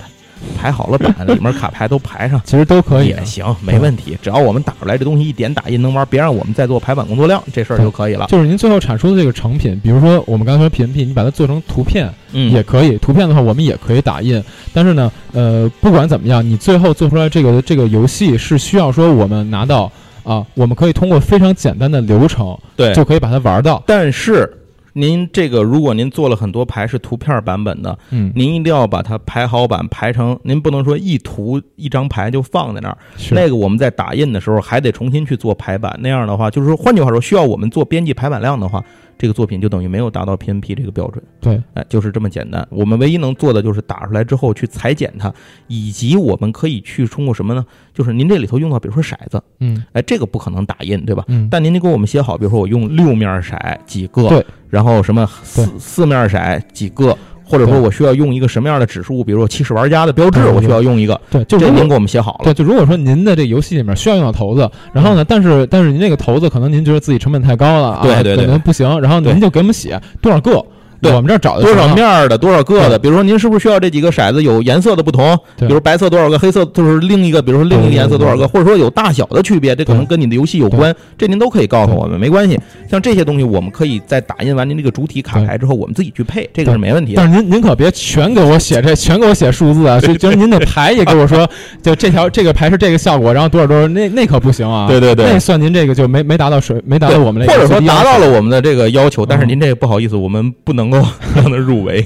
[0.57, 4.17] 排好了版，里面卡牌都排上， 其实都可以也行，没问题。
[4.21, 8.25] 只要我们打出来这东西一点打印能玩，别让我们再做排版工作量，这事儿就可以了。
[8.27, 12.97] 就是您最后产出的这个成品，比如说我们刚才说 PNP，你把它做成图片，嗯，也可以。
[12.97, 14.43] 图片的话，我们也可以打印。
[14.73, 19.91] 但是呢，呃，不管怎么样，你最后做出来这个这个游戏是需要说我们拿到
[20.23, 23.83] 啊，我们可以通过非常简单的流程，对，就可以把它玩到。
[23.85, 24.51] 但是。
[24.97, 33.35] 您这个，如果您做了很多牌是图片版本的，嗯，您一定要把它排好版，排成您不能说一图一张牌就放在那儿，是。
[33.35, 38.81] 那个我们在打印的时候还得重新去做排版，那样的话，就是说换句话说，需要我们做编辑排版量的话。
[39.17, 42.67] 这个作品就等于没有达到 PNP 这个标准，对，哎，就是这么简单。
[42.69, 45.33] 我们唯一能做的就是打出来之后去裁剪它，
[45.67, 47.65] 以及我们可以去通过什么呢？
[47.93, 51.23] 就是您这里头用到，比如说骰子，嗯，哎，这个不可能打印，对吧？
[51.29, 57.17] 嗯，但您得给我们写好，比如说我用六面骰几个，对，然后什么四四面骰几个。
[57.47, 59.23] 或者说我需要用一个什么样的指数？
[59.23, 61.21] 比如说七十玩家的标志，我需要用一个。
[61.29, 62.39] 对，就这您给我们写好了。
[62.43, 70.53] 对，就如果说您的这游戏里面需要用到骰子，然后呢，但是但是您这个骰子可能您觉得自己成本太高了啊，对对对，可能不行，然后您就给我们写多少个。
[71.01, 72.97] 对我们这儿找的多少面的，多少个的？
[72.97, 75.37] 比如说，您是不是需要这几个骰子有颜色的不同？
[75.57, 77.41] 比如白色多少个，黑色就是另一个。
[77.41, 80.93] 比如说另一个颜色多少个，或者说有大小的区别，这可能跟你的游戏有关。
[81.17, 82.59] 这您都可以告诉我们，没关系。
[82.89, 87.13] 像这些东西，我们可以在打印完您这个主体卡牌之后，我们自己去配，这个是没问题。
[87.15, 89.99] 但是您您可别全给我写这， 全给我写数字啊！
[89.99, 91.47] 就就是您的牌也给我说，
[91.83, 94.87] 就这条这个牌是这个效果，然后多少多少，那那可不行啊！
[94.87, 100.97] 对对对，那算您这个就没没达到水，没达到我们那个，或者说达到了我们的这个要求，但是您这个不好意思，我们不能够
[101.35, 101.75] 让他入。
[101.75, 102.01] 入围，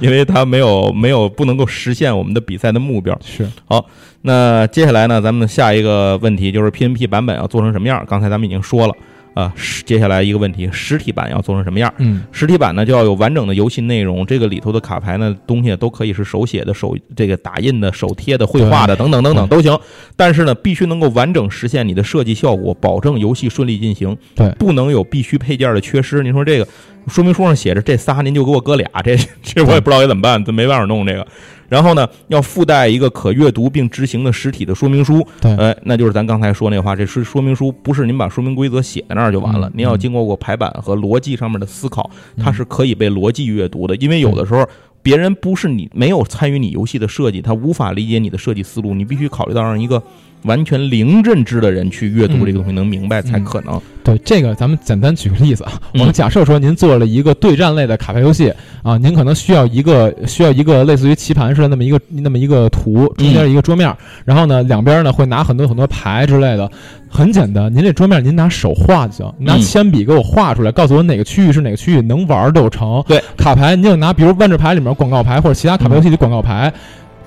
[0.00, 3.18] 因为他没有没有不能够实现我们的比赛的目标。
[3.24, 3.86] 是好，
[4.20, 8.04] 那接下来呢，咱们下一个问题就是 PNP 版本要做成什么样？
[8.06, 8.94] 刚才咱们已经说了。
[9.34, 9.52] 啊，
[9.84, 11.92] 接下来一个问题，实体版要做成什么样？
[11.98, 19.78] 嗯，实体版呢就要有完整的游戏内容，这个里头的卡牌呢东西都可以是手写的、手这个打印的、手贴的、绘画的等等等等都行。
[20.14, 24.16] 但是呢，必须能够完整实现你的设计效果，保证游戏顺利进行。
[24.36, 26.22] 对，不能有必须配件的缺失。
[26.22, 26.68] 您说这个
[27.08, 31.26] 说明书上写着这仨，您就给我搁俩，这这我也不知道该怎么办，这没办法弄这个。
[31.68, 35.26] 然后呢，要附带一个可阅读并执行的实体的说明书。
[35.40, 39.70] 对，哎，那就是咱刚才说那话，这是说明书，不是您把说明规则写在那儿就完了。
[39.74, 43.96] 您要经过过排版和逻辑上面的思考，它是可以被逻辑阅读的。
[43.96, 44.66] 因为有的时候
[45.02, 50.02] 别人不是你没有参与你游戏的设计，他无法理解你的设计思路，你必须考虑到让一个。
[50.44, 53.80] 完全零认知的人去阅读这个东西，能明白才可能。
[54.02, 55.80] 对这个，咱们简单举个例子啊。
[55.94, 58.52] 我们假设说，您做了一个对战类的卡牌游戏
[58.82, 63.90] 啊，您可能需要一个需要一个类似于棋盘似的那么一个那么一个图，中间一个桌面，
[64.26, 66.70] 然后呢，两边呢会拿很多很多牌之类的。
[67.08, 73.02] 很简单，您这桌面您拿手画就行，拿铅笔给我画出来，告诉我哪个区域是哪个区域，能玩就成。
[73.06, 76.70] 对，卡牌您就拿，比如万智牌里面广告牌或者其他卡牌游戏的广告牌。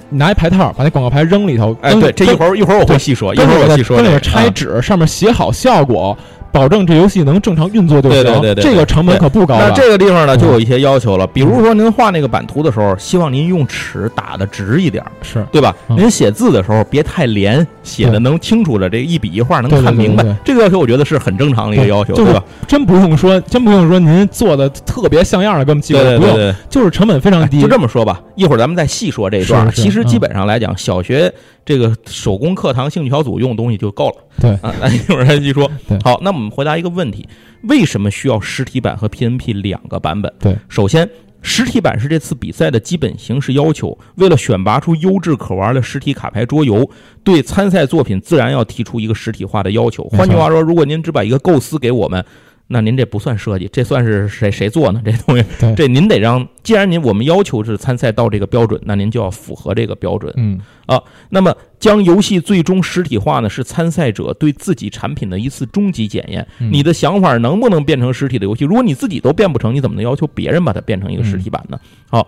[0.10, 1.76] 拿一牌套，把那广告牌扔里头。
[1.82, 3.98] 哎，对，这一会儿一会儿我会细说，一会儿我细说。
[3.98, 6.18] 跟里面拆纸，上面写好效果。
[6.52, 8.24] 保证这游戏能正常运作就行。
[8.24, 9.58] 对对对，这个成本可不高。
[9.58, 11.28] 那这个地方呢，就有一些要求了。
[11.28, 15.76] 比如说，您画那个版图的时候，希望您用尺打的直一点，是对吧？
[15.88, 20.24] 您写字的时候别太连，写的能清楚的，这一笔一画能看明白。
[20.44, 22.44] 这个要求我觉得是很正常的一个要求，对吧？
[22.68, 27.62] 真不用说，真不用说，您做的特别像样的，根本记不用，就是成本非常低。
[27.62, 29.70] 就这么说吧，一会儿咱们再细说这一段。
[29.72, 31.34] 其实基本上来讲，小学。
[31.68, 34.16] 这个手工课堂、兴趣小组用的东西就够了。
[34.40, 35.70] 对啊，那一会儿再继续说。
[36.02, 37.28] 好，那我们回答一个问题：
[37.64, 40.32] 为什么需要实体版和 PNP 两个版本？
[40.40, 41.10] 对，首先，
[41.42, 43.98] 实体版是这次比赛的基本形式要求。
[44.16, 46.90] 为了选拔出优质可玩的实体卡牌桌游，
[47.24, 50.04] 对参赛作品自然要提出一个实体化的要求。
[50.06, 52.24] 换句话说，如果您只把一个构思给我们。
[52.70, 55.02] 那您这不算设计，这算是谁谁做呢？
[55.06, 56.46] 这东西，这您得让。
[56.64, 60.34] 既然您我们要求是参赛到这个标准，那您就要符合这个标准。
[60.36, 66.46] 嗯啊，那么将游戏最终实体化呢，是参赛者对自己产品的一次终极检验。
[66.58, 68.66] 你的想法能不能变成实体的游戏？
[68.66, 71.80] 如果你自己都变不成，你怎么能要求别人把它变成一个实体版呢？
[72.10, 72.28] 好，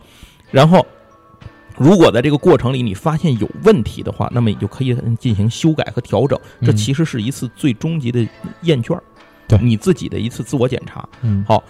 [0.52, 0.86] 然后
[1.78, 6.40] 如果在这个过程里你发现有问题的话，那么你就可以进行修改和调整。
[6.62, 8.26] 这其实是一次最终极的
[8.62, 8.98] 验卷。
[9.62, 11.08] 你自己的一次自我检查。
[11.22, 11.64] 嗯，好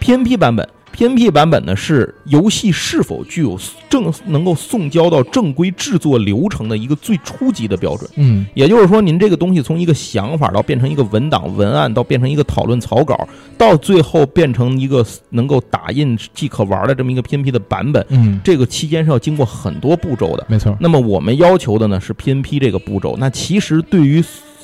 [0.00, 8.10] ，PNP 版本，PNP 版本呢是游戏是否具有正能够送交到正规制作流程的一个最初级的标准。
[8.16, 18.04] 嗯，也就是说，您这个东西从一个想法到变成一个文档文案，到变成一个讨论草稿，到最后变成一个能够打印即可玩的这么一个 PNP 的版本。
[18.08, 20.46] 嗯，这个期间是要经过很多步骤的。
[20.48, 20.76] 没错。
[20.80, 23.16] 那么我们要求的呢是 PNP 这个步骤。
[23.18, 24.22] 那其实对于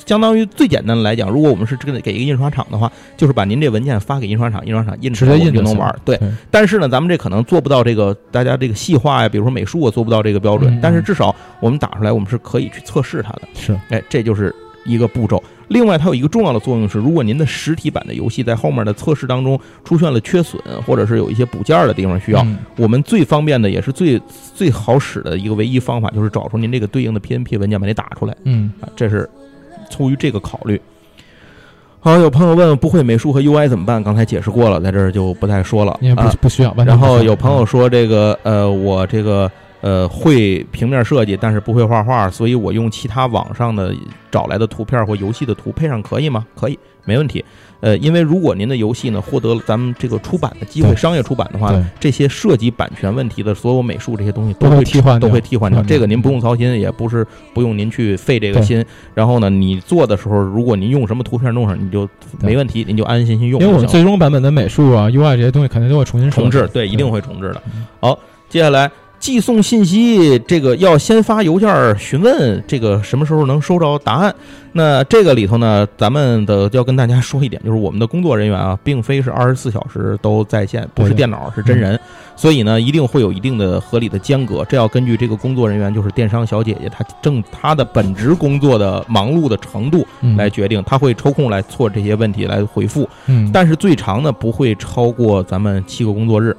[0.09, 5.95] 相当于最简单的来讲，如果我们是这个给一个印刷厂的话，就是把您这文件发给印刷厂，印刷厂印出来我们就能玩。
[6.03, 6.19] 对，
[6.49, 10.79] 但是呢，咱们这可能做不到这个大家这个细化呀，比如说美术啊，做不到这个标准。
[10.81, 13.41] 但是至少我们打出来，我们是可以去测试它的。
[13.53, 14.51] 是，哎，这就是
[14.83, 15.43] 一个步骤。
[15.67, 22.43] 另外，它有一个重要的作用是，如果您的实体版的游戏在后面的测试当中出现了缺损，或者是有一些补件的地方需要，
[22.75, 24.19] 我们最方便的也是最
[24.55, 28.35] 最好使的一个唯一方法，就是找出您这个对应的 PNP 文件，把它打出来。
[28.45, 29.29] 嗯，啊，这是
[29.89, 30.81] 出于这个考虑。
[31.99, 34.01] 好，有朋友问不会美术和 UI 怎么办？
[34.01, 35.97] 刚才解释过了，在这儿就不再说了。
[36.01, 36.73] 因为不不需要。
[36.85, 39.51] 然后有朋友说这个呃，我这个。
[39.81, 43.93] 呃，会平面设计，但是不会画画，所以我用其他网上的
[44.29, 46.45] 找来的图片或游戏的图配上可以吗？
[46.53, 47.43] 可以，没问题。
[47.81, 55.81] 呃，因为如果您的游戏呢获得了咱们这个出版的机会，商业出版的话，这些涉及版权问题的所有美术这些东西都会替换，都会替换掉。
[55.83, 58.83] 这个您不用操心，也不是不用您去费这个心。
[59.13, 62.05] 然后呢，你做的时候，如果您用什么图片弄上，你就
[62.41, 63.61] 没问题，您就安安心心用。
[63.61, 67.63] 因为我们最终版本的美术啊、UI 这些东西肯定都会重新重置，对，一定会重置的。
[68.01, 68.91] 好，接下来。
[69.19, 74.33] 寄送信息，这个要先发邮件询问这个什么时候能收着答案。
[74.71, 81.99] 那这个里头呢，咱们的要跟大家说一点，就是我们的工作人员啊，并非是二十四小时都在线，不是电脑，是真人，
[82.35, 84.63] 所以呢，一定会有一定的合理的间隔。
[84.65, 90.05] 这要根据这个工作人员，就是电商小姐姐，她正她的本职工作的忙碌的程度
[90.37, 93.09] 来决定，她会抽空来错这些问题来回复。
[93.25, 96.55] 嗯，但是最长呢，不会超过咱们七个工作日。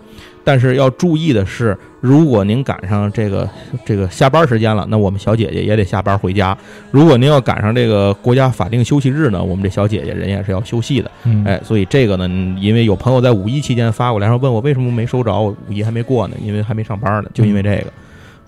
[0.51, 3.49] 但是要注意的是，如果您赶上这个
[3.85, 6.59] 这个下班时间了，那我们小姐姐也得下班回家。
[6.91, 11.09] 如果您要赶上这个国家法定休息日呢，我们这小姐姐人也是要休息的。
[11.45, 12.29] 哎，所以这个呢，
[12.61, 17.87] 因为有朋友在五一期间发过来，说问我为什么没收着，五一还没过呢，因为还没上班呢，就因为这个。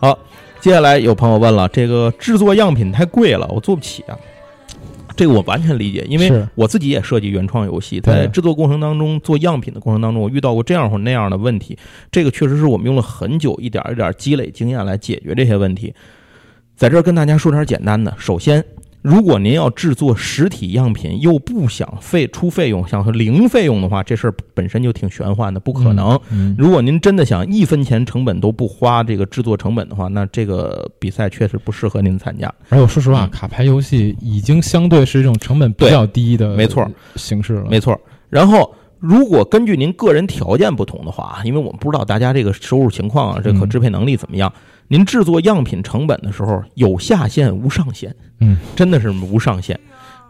[0.01, 0.19] 好，
[0.59, 4.19] 接下来有朋友问了，这个制作样品太贵了，我做不起啊。
[5.17, 11.77] 这个我完全理解，因为我自己也设计原创游戏，在制作过程当中做样品的过程当中，我遇到过这样或那样的问题。
[12.11, 15.95] 这个确实是我们用了很久，一点一点积累经验来解决这些问题。
[16.77, 18.65] 在这儿跟大家说点简单的，首先。
[19.03, 26.19] 如果您要制作实体样品，又不想费出费用，想说零费用的话，这事儿本身就挺玄幻的，不可能。
[26.57, 32.53] 如果您真的想一分钱成本都不花这个制作成本的话，那这个比赛确实不适合您参加。
[32.69, 38.01] 而且说实话，卡牌游戏已经相对是一种成本比较低的没错形式了，没错。
[38.31, 44.51] 然后，如果根据您个人条件不同的话，因为我们不知道大家这个收入情况啊，这可支配能力怎么样。
[44.87, 49.79] 您制作样品成本的时候有下限无上限，嗯，真的是无上限，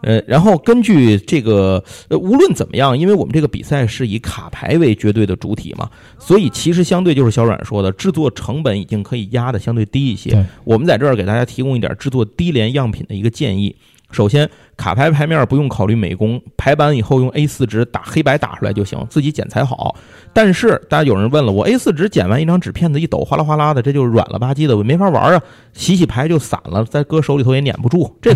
[0.01, 10.43] 呃，然后根据这个，呃，无论怎么样，因为我们这个比赛是以卡牌为绝对的主体嘛，所以其实相对就是小阮说的，制作成本已经可以压的相对低一些。
[10.63, 13.75] 我们在这儿给大家提供一点制作低廉样品的一个建议。
[14.13, 19.95] 首先，卡牌牌面不用考虑美工，排版以后用 A4 纸打黑白打出来就行，自己剪裁好。
[20.31, 25.41] 但是，大家有人问了，我 A4 纸剪完一张纸片子一抖，哗啦哗啦的，这就软了吧唧的，我没法玩啊！
[25.73, 28.33] 洗洗牌就散了，在搁手里头也撵不住，这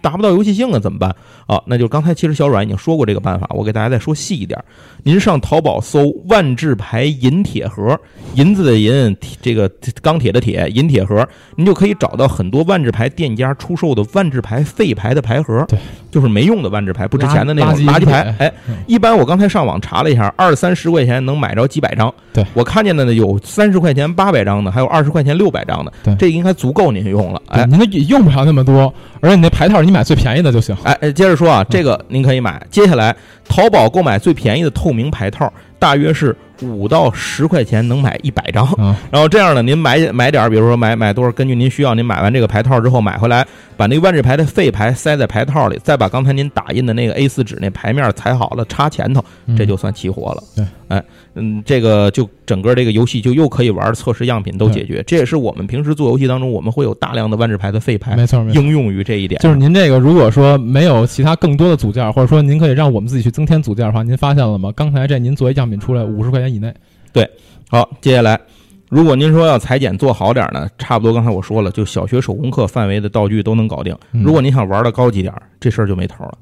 [0.00, 1.14] 达不到游戏性啊，怎么办
[1.46, 1.60] 啊？
[1.66, 4.58] 那就刚才其实小阮已经说过这个办法，我给大家再说细一点。
[5.02, 7.98] 您上淘宝搜“万智牌银铁盒”，
[8.34, 9.70] 银子的银，这个
[10.00, 15.78] 钢铁的铁，银铁盒，您就可以找到很多万智牌店家出售的万智牌废牌的牌盒，对，
[16.10, 18.34] 就是没用的万智牌，不值钱的那种垃圾牌。
[18.38, 18.52] 哎，
[18.86, 22.12] 一般我刚才上网查了一下，二三十块钱能买着几百张。
[22.32, 25.92] 对我看见的呢，有三十块钱八百张的，还有二十块钱六百张的。
[26.02, 27.42] 对，这应该足够您用了。
[27.48, 30.76] 哎，您那用不了那么多，而且你那牌套你买最便宜的就行。
[30.84, 32.64] 哎哎，接着说啊，这个您可以买。
[32.70, 33.14] 接下来，
[33.48, 36.34] 淘宝购买最便宜的透明牌套，大约是
[36.64, 38.66] 五到十块钱能买一百张。
[39.10, 43.46] 然后这样呢，您买买点，比如说买买多少，根据您需要，您买完这个牌套之后买回来，
[43.76, 49.24] 把那个万智牌的废牌塞在牌套里，再把刚才您打印的那个 A 四纸那牌面裁好了插前头，
[49.56, 50.42] 这就算齐活了。
[50.56, 51.02] 对，哎，
[51.34, 55.02] 嗯，这个就整个这个游戏就又可以玩测试样品都解决。
[55.06, 59.40] 这也是我们平时做游戏当中，我们会有大量的万智牌的废牌，没错，应用于这一点。
[59.40, 64.70] 就是您这个如果说没有其他更多的组件，或者说您可以让我们自己去增添组件的话，您发现了吗？
[64.76, 66.72] 刚才这您作为样品出来五十块钱以内。
[67.12, 67.28] 对，
[67.68, 68.40] 好，接下来，
[68.88, 73.96] 如果您说要裁剪做好点呢，差不多刚才我说了，就小学手工课范围的道具都能搞定。
[74.10, 76.38] 如果您想玩的高级点，这事儿就没头了。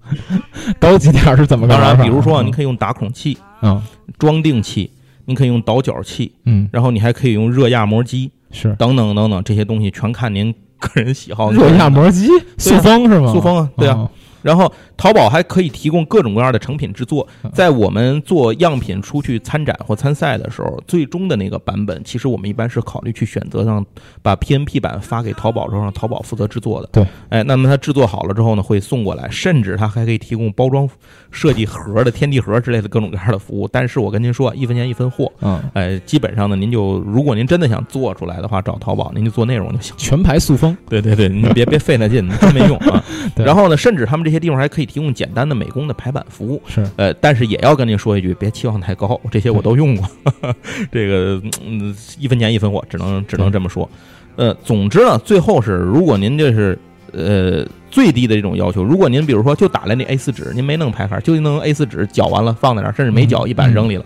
[0.80, 1.68] 高级点是怎么？
[1.68, 3.82] 当然，比如说，你可以用打孔器，嗯，
[4.18, 4.90] 装订器，
[5.26, 11.52] 你可以用倒角器，嗯，然后你还可以用热压膜机，是等等等等这些东西，全看您个人喜好。
[11.52, 13.32] 热压膜机，塑封是吗？
[13.32, 14.08] 塑封啊，对啊。
[14.42, 23.84] 然后淘宝还可以提供各种各样的成品制作，在我们做样品出去参展或参赛的时候，最终的那个版本，其实我们一般是考虑去选择让
[24.22, 26.88] 把 PNP 版发给淘宝之后，让淘宝负责制作的。
[26.92, 30.88] 对，哎，那么它制作好了之后呢，会送过来，甚至它还可以提供包装
[31.30, 33.68] 设计盒的天地盒之类的各种各样的服务。
[33.68, 40.76] 但是我跟您说，一分钱一分货，嗯，哎，基本上呢，您就如果您真的想做出来的话，找淘宝，您就做内容就行，全排塑封。
[40.88, 43.02] 对对对，您别别费那劲，真没用啊。
[43.36, 46.62] 然后呢，甚至他们这些地方还可以提供简单的美工的排版服务。
[46.66, 50.08] 是，呃，但是也要跟您说一句，别期望太高，这些我都用过。
[50.90, 53.88] 这个，嗯，一分钱一分货，只能只能这么说。
[54.36, 56.78] 呃，总之呢，最后是，如果您这是
[57.12, 64.04] 呃最低的这种要求，如果您比如说就打来那 A 四纸，您没弄排卡，就弄 A 四纸绞完了放在那儿，甚至没绞一板扔里了，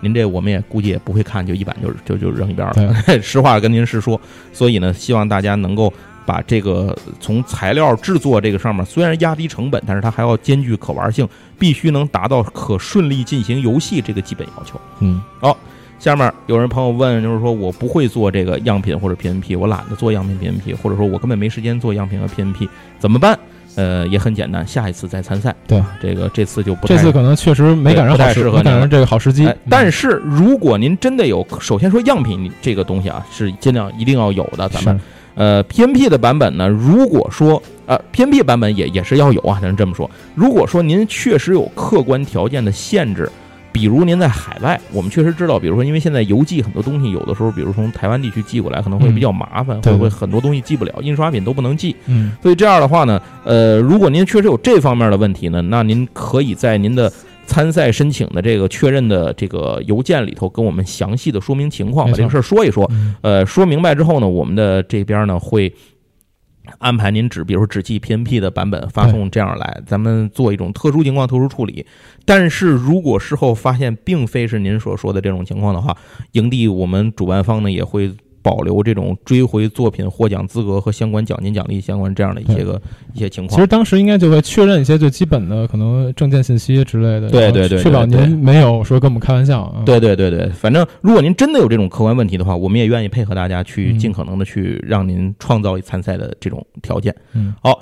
[0.00, 2.94] 您这我们也估计也不会看，就一板就就就扔一边了。
[3.22, 4.20] 实话跟您实说，
[4.52, 5.92] 所以呢，希望大家能够。
[6.26, 11.26] 把这个从材料制作这个上面，虽然压低成本，但是它还要兼具可玩性，
[11.58, 14.78] 必须能达到可顺利进行游戏这个基本要求。
[14.98, 15.56] 嗯，好，
[15.98, 23.38] 下面有人朋友问，就是说我不会做这个样品或者 PNP，我懒得做样品 PNP，或者说我根本没时间做样品和 PNP，怎么办？
[23.76, 25.54] 呃，也很简单，下一次再参赛。
[25.66, 29.46] 对，这个这次就不这次可能确实没赶上太适合，赶上这个好时机。
[29.68, 34.98] 但是如果您真的有，首先说样品这个东西啊，是尽量一定要有的，咱们。
[35.36, 36.66] 呃，PNP 的版本呢？
[36.66, 40.10] 如果说呃，PNP 版本也也是要有啊，咱这么说。
[40.34, 43.30] 如果说您确实有客观条件的限制，
[43.70, 51.94] 比如您在海外，我们确实知道，比如说因为现在邮寄很多东西，有的时候，比如从台湾地区寄过来，可能会比较麻烦，会不会很多东西寄不了，印刷品都不能寄。
[52.06, 57.12] 嗯，所以这样的话呢，呃，如果您确实有这方面的问题呢，那您可以在您的。
[57.46, 62.90] 参赛申请的这个确认的这个邮件里头，跟我们详细的说明情况，把这个事儿说一说。
[63.22, 65.72] 呃，说明白之后呢，我们的这边呢会
[66.78, 71.86] 安排您只，比如说只寄 PNP 的版本发送，这样来，咱们做一种特殊情况特殊处理。
[72.24, 75.96] 但是如果事后发现并非是您所说的这种情况的话，
[76.32, 78.14] 营地我们主办方呢也会。
[78.46, 82.80] 保留这种追回作品获奖资格和相关奖金奖励相关这样的一些个
[83.12, 83.56] 一些情况。
[83.56, 87.28] 其实当时应该就会确认一些最基本的可能证件信息之类的。
[87.28, 89.74] 对对对，确保您没有说跟我们开玩笑。
[89.84, 97.12] 对对对对，反正如果您真的有这种客观问题的话，我们也愿意配合大家去尽可能的去让您创造参赛的这种条件。
[97.32, 97.80] 嗯，好。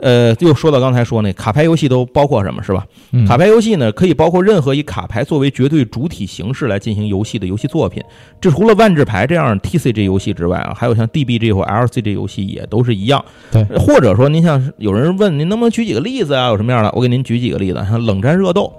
[0.00, 2.86] 呃，又说到刚才说那卡牌游戏都包括什么，是吧？
[3.26, 8.02] 卡牌游戏呢，可以包括任何以卡牌作为绝对主体形式来进行游戏的游戏作品。
[8.40, 13.24] 这除了万智牌这样 TCG 游戏之外啊，还有像 DBG 或 LCG 游戏也都是一样。
[13.50, 16.48] 对，或者说您像有人问您能不能举几个例子啊？
[16.48, 16.90] 有什么样的？
[16.94, 18.72] 我给您举几个例子，像冷战热斗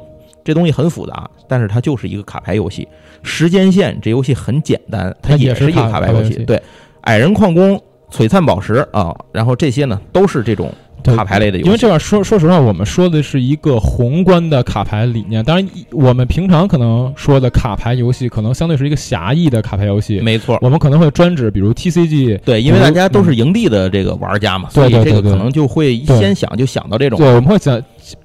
[0.44, 2.88] 这东西很复杂，但是它就是一个卡牌游戏。
[3.22, 6.34] 时间线这游戏很简单，它也是一个卡牌游戏。
[6.46, 6.60] 对，
[7.02, 7.80] 矮人矿工、
[8.12, 10.74] 璀璨宝石啊，然后这些呢都是这种。
[11.02, 15.44] 卡牌类的游戏，因为这块说说实话，我们说的是一个宏观的卡牌理念。
[15.44, 20.20] 当然，我们平常可能说的卡牌游戏，可能相对是一个狭义的卡牌游戏。
[20.20, 22.40] 没错，我们可能会专指，比如 TCG。
[22.46, 27.18] 对，因为大家都是营地的这个玩家嘛，所以这个可能就会先想就想到这种。
[27.18, 27.82] 对，我们会想。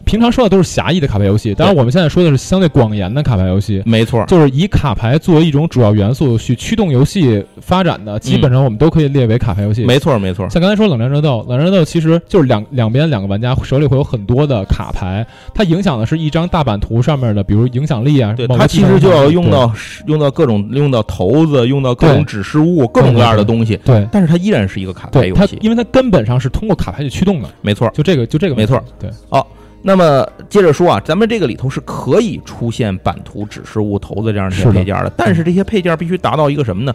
[0.06, 3.82] 平常说的都是狭义的卡牌游戏，当然我们现在说的是相对广言的卡牌游戏。
[3.84, 9.84] 没错，就是以卡牌作为一种主要元素去驱动游戏发展的，基本上我们都可以列为卡牌游戏。
[9.84, 10.48] 没错，没错。
[10.48, 18.32] 像刚才说冷战热斗，冷战热斗其实就是两两边两个玩家手里会有很多的卡牌，它影响的是一张大版图上面的，比如影响力啊。
[18.32, 19.72] 对，它其实就要用到
[20.06, 23.76] 用到各种用到骰子，用到各种指示物，各种各样的东西。
[23.84, 27.48] 对，但是它依然是一个卡牌游戏，因为它根本上是通过卡牌去驱动的。
[27.60, 28.80] 没错，就这个，就这个，没错。
[29.00, 29.44] 对，哦。
[29.86, 36.92] 那么接着说啊，咱们这个里头是可以出现版图、指示物、骰子这样的配件的，但是这些配件必须达到一个什么呢？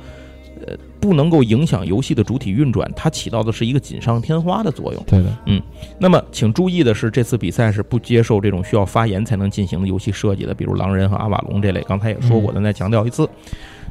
[0.67, 5.01] 呃，不能够影响游戏的主体运转，它起到的是一个锦上添花的作用。
[5.07, 5.61] 对的，嗯。
[5.97, 11.81] 那么请注意的是，这次比赛是不接受这种需要发言才能进行的游戏设计的，比如狼人和阿瓦隆这类。
[11.87, 13.25] 刚才也说过，咱再强调一次。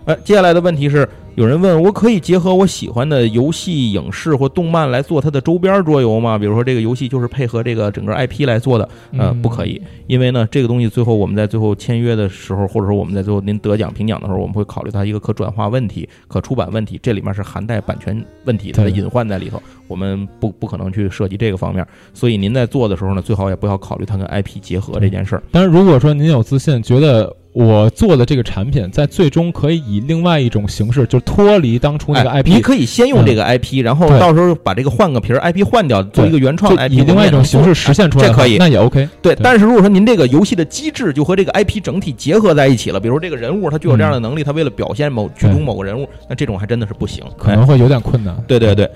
[0.06, 6.38] 呃，接下来的问题是，有人问我可以结合我喜欢的游戏、影视或动漫来做它的周边桌游吗？
[6.38, 21.86] 比如说这个游戏就是配合这个整个 IP 来做的，呃，不可以，因为呢，这个东西最后我们在最后签约的时候，或者说我们在最后您得奖评奖的时候，我们会考虑它一个可转化问题、可出版问题，这里面是含带版权问题它的隐患在里头，我们不不可能去涉及这个方面。
[22.14, 25.42] 所以您在做的时候呢，最好也不要考虑它跟 IP 结合这件事儿。
[25.50, 27.36] 但是如果说您有自信，觉得。
[27.52, 32.48] 我做的这个产品，在最终可以以另外一种形式，就脱离当初那个 IP。
[32.48, 39.08] 你可以先用这个 IP，然后到时候把这个换个皮儿，IP 换掉，做一个原创 IP，以另外一种形式实现出来，这可以，那也 OK。
[39.20, 48.36] 对，但是如果说您这个游戏的机制就和这个 IP 整体结合在一起了，比如这个人物他具有这样的能力，他为了表现某剧中某个人物，那这种还真的是不行，可能会有点困难。
[48.46, 48.88] 对对对。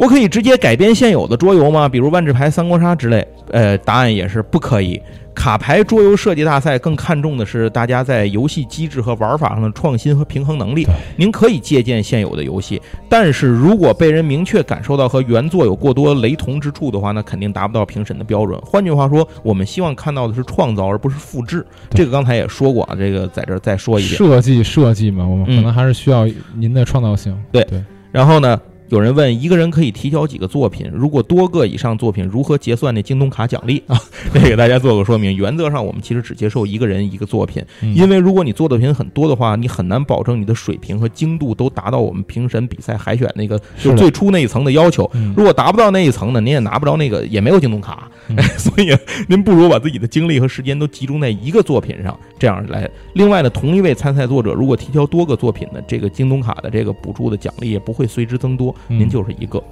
[0.00, 1.86] 我可以直接改编现有的桌游吗？
[1.86, 3.26] 比如万智牌、三国杀之类。
[3.50, 4.98] 呃，答案也是不可以。
[5.34, 10.86] 卡牌桌游设计大赛更看重的是大家在游戏机制和玩法上的创新和平衡能力。
[11.16, 12.80] 您可以借鉴现有的游戏，
[13.10, 18.58] 但是如果被人明确感受到和原作有过多雷同之处的话，那肯定达不到评审的标准。
[18.62, 21.66] 换句话说，我们希望看到的是创造，而不是复制。
[21.90, 24.16] 这个刚才也说过啊，这个在这儿再说一遍。
[24.16, 26.26] 设计设计嘛，我们可能还是需要
[26.56, 27.36] 您的创造性。
[27.52, 28.58] 对对，然后呢？
[28.90, 30.90] 有人问一个人可以提交几个作品？
[30.92, 33.96] 如果多个以上作品，如何结算那京东卡奖励啊？
[34.34, 35.34] 这给大家做个说明。
[35.36, 37.64] 原则上，我们其实只接受一个人一个作品，
[37.94, 45.08] 因为如果你做的品很多的话，你很难保证你的水平和精度都达到我们评审比赛海选那个就最初那一层的要求。
[45.36, 48.10] 如果达不到那一层呢，您也拿不着那个，也没有京东卡。
[48.58, 48.96] 所以
[49.28, 52.90] 您不如把自己的精力和时间都集中在一个作品上，这样来。
[53.12, 58.74] 另外呢，同一位参赛作者如果提交多个作品呢，这个京东卡的这个补助的奖励也不会随之增多。
[58.88, 59.62] 您就是一个，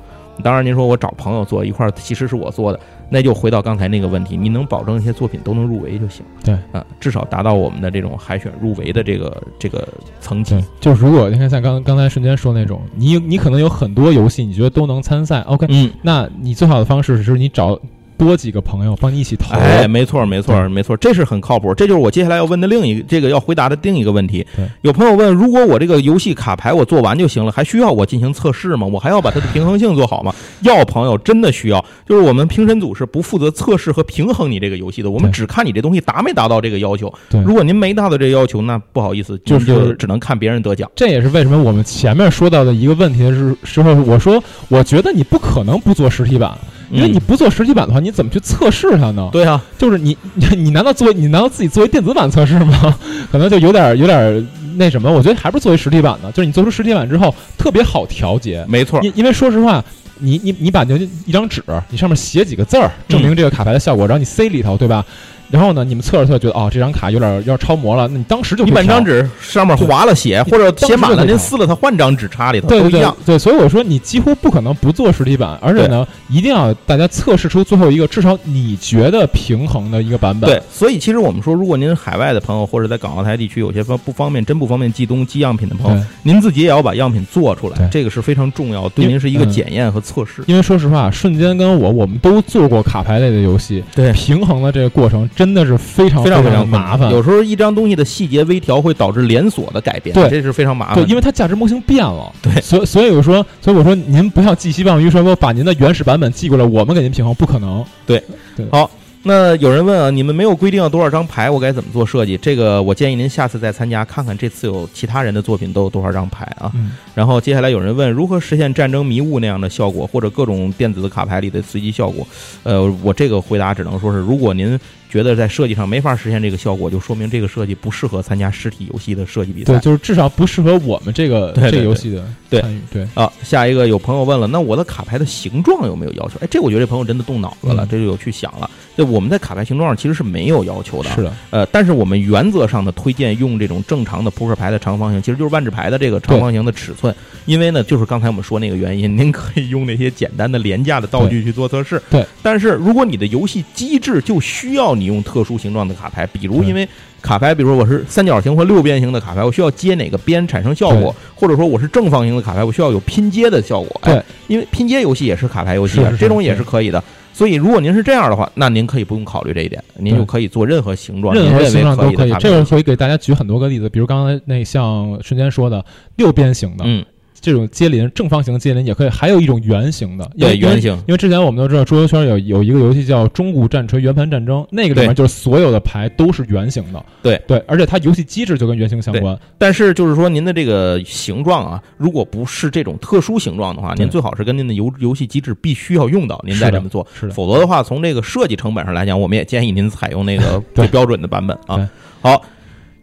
[0.45, 6.23] 当然您说我找朋友做一块儿，其实是我做的，那就回到刚才那个问题，你能保证一些作品都能入围就行。
[6.45, 9.89] 对，啊，至少达到我们的这种海选入围的这个这个
[10.21, 10.63] 层级。
[10.79, 17.81] 就是如果你看像刚刚才瞬间说那种，你你可能有很多游戏，你觉得都能参赛，OK，嗯，那你最好的方式是你找。
[18.19, 21.73] 多几个朋友帮你一起投，哎，没错，没错，没错，这是很靠谱。
[21.75, 24.45] 这就是我接下来要问的另一这个要回答的另一个问题。
[24.83, 28.87] 有朋友问，如果我这个游戏卡牌我做完就行了，还需要我进行测试吗？
[28.87, 30.35] 我还要把它的平衡性做好吗？
[30.63, 31.83] 要，朋友真的需要。
[32.07, 37.13] 就是我们评审组是不负责测试和平衡你这个游戏的，我们只看你这东西达没达到这个要求。
[37.45, 40.91] 如果您没达到这个要求，那不好意思，就是只能看别人得奖。
[40.97, 46.57] 这也是为什么我们前面说到的一个问题是时候，我说我觉得你不可能不做实体版。
[46.91, 49.29] 因为你不做实体版的话，你怎么去测试它呢？
[49.33, 52.97] 对啊，就是你你 你难道做你难道自己作为电子版测试吗？
[53.31, 55.11] 可能就有点有点那什么。
[55.11, 58.65] 我觉得还不是作为实体版的，就是你做出实体版之后特别好调节。
[58.69, 59.85] 没错，因因为说实话，
[60.19, 65.05] 你你你把就一张纸，你上面写几个字儿，证明这个卡牌的效果，然后你塞里头，对吧？
[65.51, 73.17] 然后呢，你们测着测，觉得哦，这张卡有点要超模了，那你当时就你把张纸上面划了写，或者写满了，您撕了它，换张纸插里头，都一样。
[73.25, 80.51] 对，所以我说你几乎不可能不做实体版，而且呢，一定要大家测试出最后一个至少你觉得平衡的一个版本。
[80.51, 90.43] 对，所以其实我们说，如果您海外的朋友或者在港澳台地区有些方不方便，真不方便寄东寄样品的朋友，您自己也要把样品做出来，这个是非常重要，对您是一个检验和测试。
[90.47, 94.13] 因为说实话，瞬间跟我我们都做过卡牌类的游戏，对。
[94.19, 96.25] 平衡的这个过程真的是非常。
[96.25, 100.97] 非常非常麻烦，有时候一张东西的细节微调会导致连锁的改变，对，这是非常麻烦。
[100.97, 107.85] 对，因为它价值模型变了，对，所以所以我说，所以我说您不要寄希望于说我把您的原始版本寄过来，我们给您平衡，不可能。
[108.05, 108.21] 对，
[108.57, 108.91] 对，好。
[109.25, 112.37] 那有人问啊，你们没有规定要多少张牌，我该怎么做设计？
[112.37, 116.73] 这个我建议您下次再参加，看看这次有其他人的作品都有多少张牌啊。
[117.15, 122.27] 然后接下来有人问，如何实现战争迷雾那样的效果，或者各种电子的卡牌里的随机效果？
[122.63, 124.79] 呃，我这个回答只能说是，如果您。
[125.09, 129.73] 觉得在设计上没法实现这个效果，就说明这个设计不适合参加实体游戏的设计比赛。
[129.73, 132.25] 对，就是至少不适合我们这个这个游戏的
[132.61, 132.81] 参与。
[132.93, 136.39] 对啊，下一个有朋友问了，那我的卡牌的形状有没有要求？
[136.41, 138.71] 哎，这我觉得这朋友真的动脑子了，这就有去想了。
[138.99, 141.11] 就我们在卡牌形状上其实是没有要求的。
[141.11, 141.33] 是的。
[141.51, 147.15] 呃，但是我们原则上的推荐用这种正常的扑克牌的长方形，其实就是万智牌的这个长方形的尺寸。
[147.47, 152.03] 因为呢，就是刚才我们说那个原因， 您可以用那些简单的廉价的道具去做测试。
[152.11, 152.27] 对。
[152.43, 156.87] 但是如果你的游戏机制就需要你用特殊形状的卡牌，比如因为
[157.23, 164.01] 卡牌，比如说我是三角形或六边形的卡牌，我需要接哪个边产生效果，或者说我是正方形的卡牌，我需要有拼接的效果。
[164.03, 167.03] 对，因为拼接游戏也是卡牌游戏，这种也是可以的。
[167.39, 172.33] 所以如果您是这样的话，那您可以不用考虑这一点，您就可以做任何形状，任何形状都可以。
[172.41, 175.85] 这个可以给大家举很多个例子，比如刚才那像瞬间说的
[176.17, 177.05] 六边形的，嗯。
[177.41, 180.29] 这种接邻正方形接邻也可以，还有一种圆形的。
[180.39, 180.93] 对，圆形。
[181.07, 187.05] 因为之前我们都知道桌游圈有有一个游戏叫《中古战锤圆盘战争》，那个里面就是所有的牌都是圆形的。
[187.23, 189.39] 对对，而且它游戏机制就跟圆形相关。
[189.57, 197.07] 但是就是说，您的这个形状啊，如果不是这种特殊形状的话，您最好是跟您的游游戏机制必须要用到，您再这么做。
[197.15, 197.35] 是的。
[197.35, 201.89] 否则的话，从这个设计成本上来讲，我们也建议您采用那个 最标准的版本啊。
[202.21, 202.43] 好，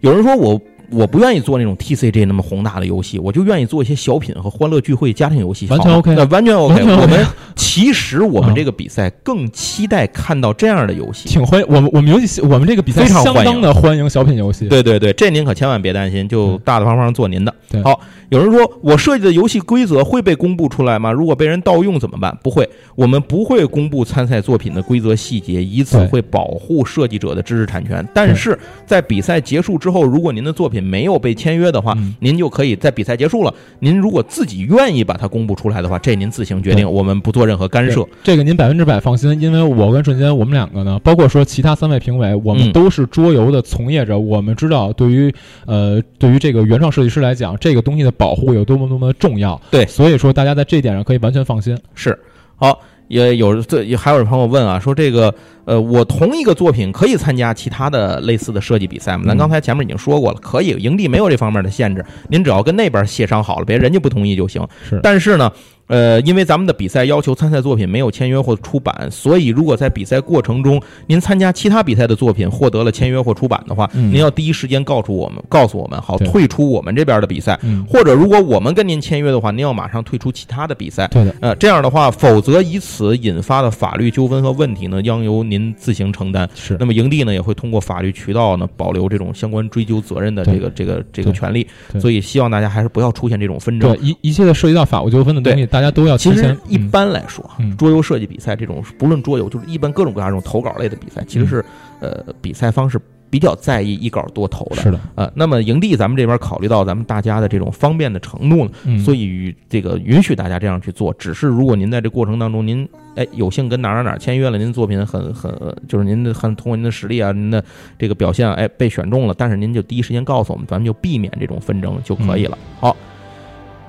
[0.02, 0.60] 有人说我。
[0.92, 5.68] 我不愿意做那种 TCG 那么宏大的游戏，我就愿意做一些小品和欢乐聚会家庭游戏。
[5.68, 6.82] 完全 OK，完全 OK。
[6.84, 7.26] 我们
[7.56, 11.28] 其实我们这个比赛更期待看到这样的游戏。
[11.36, 14.68] 挺欢我们我们游戏我们这个比赛非常相当的欢迎小品游戏。
[14.68, 17.54] 对对对，这您可千万别担心，就大大方方做您的。
[17.84, 21.12] 好，有人说我设计的游戏规则会被公布出来吗？
[21.12, 22.38] 如果被人盗用怎么办？
[22.42, 28.08] 不会，我们不会公布参赛作品的规则细节，以此会保护设计者的知识产权。
[28.14, 33.54] 但是在比赛结束之后，如果您的作品没有被签约的话，您就可以在比赛结束了。
[33.80, 38.08] 您如果自己愿意把它公布出来的话，这您自行决定，我们不做做任何干涉。
[38.24, 45.34] 这个您百分之百放心，因为我跟瞬间我们两个呢，包括说其他三位评委，我们都是桌游的从业者，我们知道对于
[45.66, 49.62] 呃对于这个原创设计师来讲，这个东西的保护有多么多么的重要。
[49.70, 51.78] 对，所以说大家在这点上可以完全放心。
[51.94, 52.18] 是，
[52.56, 52.82] 好。
[53.08, 55.34] 也有这也还有朋友问啊，说这个
[55.66, 59.24] 呃，我同一个作品可以参加其他的类似的设计比赛吗？
[59.28, 64.66] 咱刚才前面已经说过了，可以，营地没有这方面的限制，您只要跟那边协商好了，别人家不同意就行。
[64.90, 65.52] 是，但是呢。
[65.88, 81.08] 呃，因为咱们的比赛要求参赛作品没有签约或出版，所以如果在比赛过程中您参加其他比赛的作品获得了签约或出版的话，您要第一时间告诉我们，告诉我们好退出我们这边的比赛，或者如果我们跟您签约的话，您要马上退出其他的比赛。
[81.08, 86.50] 对的，呃，这样的话，否则以此引发的法律纠纷和问题呢，将由您自行承担。
[86.56, 91.68] 是，那么营地呢也会通过法律渠道呢保留这种相关追究责任的这个这个这个权利。
[92.00, 93.96] 所以希望大家还是不要出现这种纷争。
[93.96, 96.58] 对，一一切的涉及到法务纠纷的东西，大家都要其实。
[96.70, 97.46] 一般来说，
[97.78, 101.66] 桌游设计比赛这种不论桌游，就是一般各种各样这种投稿类的比赛，其实是
[102.00, 102.98] 呃比赛方式
[103.30, 104.78] 比较在意一稿多投的。
[104.78, 111.14] 是的，呃，那么营地咱们这边考虑到咱们大家的这种方便的程度呢，所以这个允许大家这样去做。
[111.16, 115.52] 只是如果您在这过程当中，您哎有幸跟哪哪哪签约了，您作品很很
[115.90, 117.62] 就是您的很通过您的实力啊，您的
[118.00, 122.58] 这个表现哎被选中了，但是您就第一时间告诉我们，咱们就避免这种纷争就可以了。
[122.80, 122.96] 好，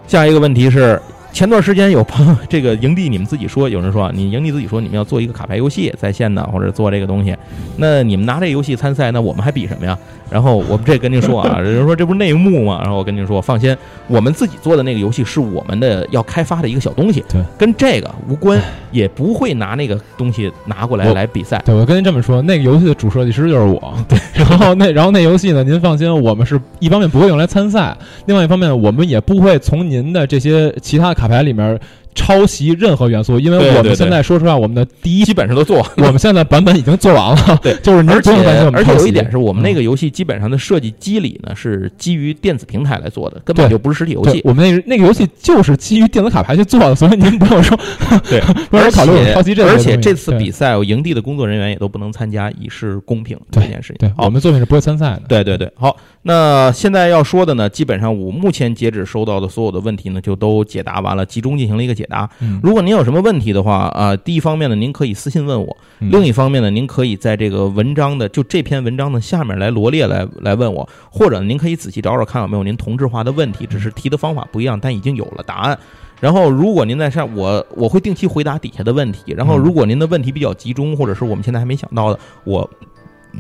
[0.09, 1.01] 下一个问题是。
[1.37, 7.37] 前段时间有朋友，这个营地你们自己说，有人说你营地自己说你们要做一个卡牌游戏在线的，或者做这个东西，
[7.77, 9.99] 那你们拿这个游戏参赛，那我们还比什么呀？
[10.31, 12.81] 然后我们这跟您说啊，有人说这不是内幕吗？
[12.81, 13.77] 然后我跟您说，放心，
[14.09, 18.59] 我们自己做的那个游戏是我们的要开发的一个小东西，对，跟这个无关，
[18.91, 21.61] 也不会拿那个东西拿过来来比赛。
[21.67, 23.95] 对，我跟您这么说，那个游戏的主设计师就是我。
[24.09, 31.79] 对， 然后那然后那游戏呢，您放心，我们是一方面不会用来参赛，另外一方面我们也不会从您的这些其他的卡牌里面。
[32.17, 37.61] 抄袭任何元素，因为我们现在说实话，我们的第一基本上都做， 我们现在版本已经做完了。
[37.63, 38.33] 对， 就是而且
[38.73, 44.41] 而且有一点是我们那个游戏基本上的设计机理呢是基于电子平台来做的，根本就不是实体游戏。
[44.43, 47.79] 我们那那个游戏就是基于电子卡牌去做的，所以您不用说。
[48.29, 48.41] 对，
[48.71, 54.09] 而且抄袭这而且这次比赛，营地的工作人员也都不能参加，以示公平这件事情。
[54.09, 55.23] 对，我们作品是不会参赛的。
[55.29, 55.97] 对对对，好。
[56.23, 62.29] 那现在要说的呢，基本上我目前截止收到的所有的问题呢，就都解答完了，集中进行了一个解答。
[62.63, 75.79] 如果您有什么问题的话啊，第一方面呢，您可以私信问我；另一方面呢，您可以在这个文章的就这篇文章的下面来罗列来来问我，或者您可以仔细找找看有没有您同质化的问题，只是提的方法不一样，但已经有了答案。
[76.21, 79.35] 然后如果您在上，我我会定期回答底下的问题。
[79.37, 82.69] 然后如果您的问题比较集中，或者是我们现在还没想到的，我。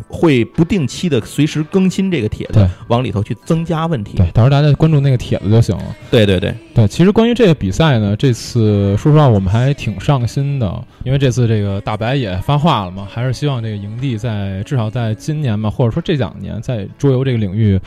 [0.08, 4.16] 会不定期的随时更新这个帖子，往里头去增加问题。
[4.16, 5.84] 对，到时候大家关注那个帖子就行了。
[6.10, 17.80] 对对对对，其实关于这个比赛呢，这次说实话我们还挺上心的，因为这次这个大白也发话了嘛，还是希望这个营地在至少在今年嘛，或者说这两年在桌游这个领域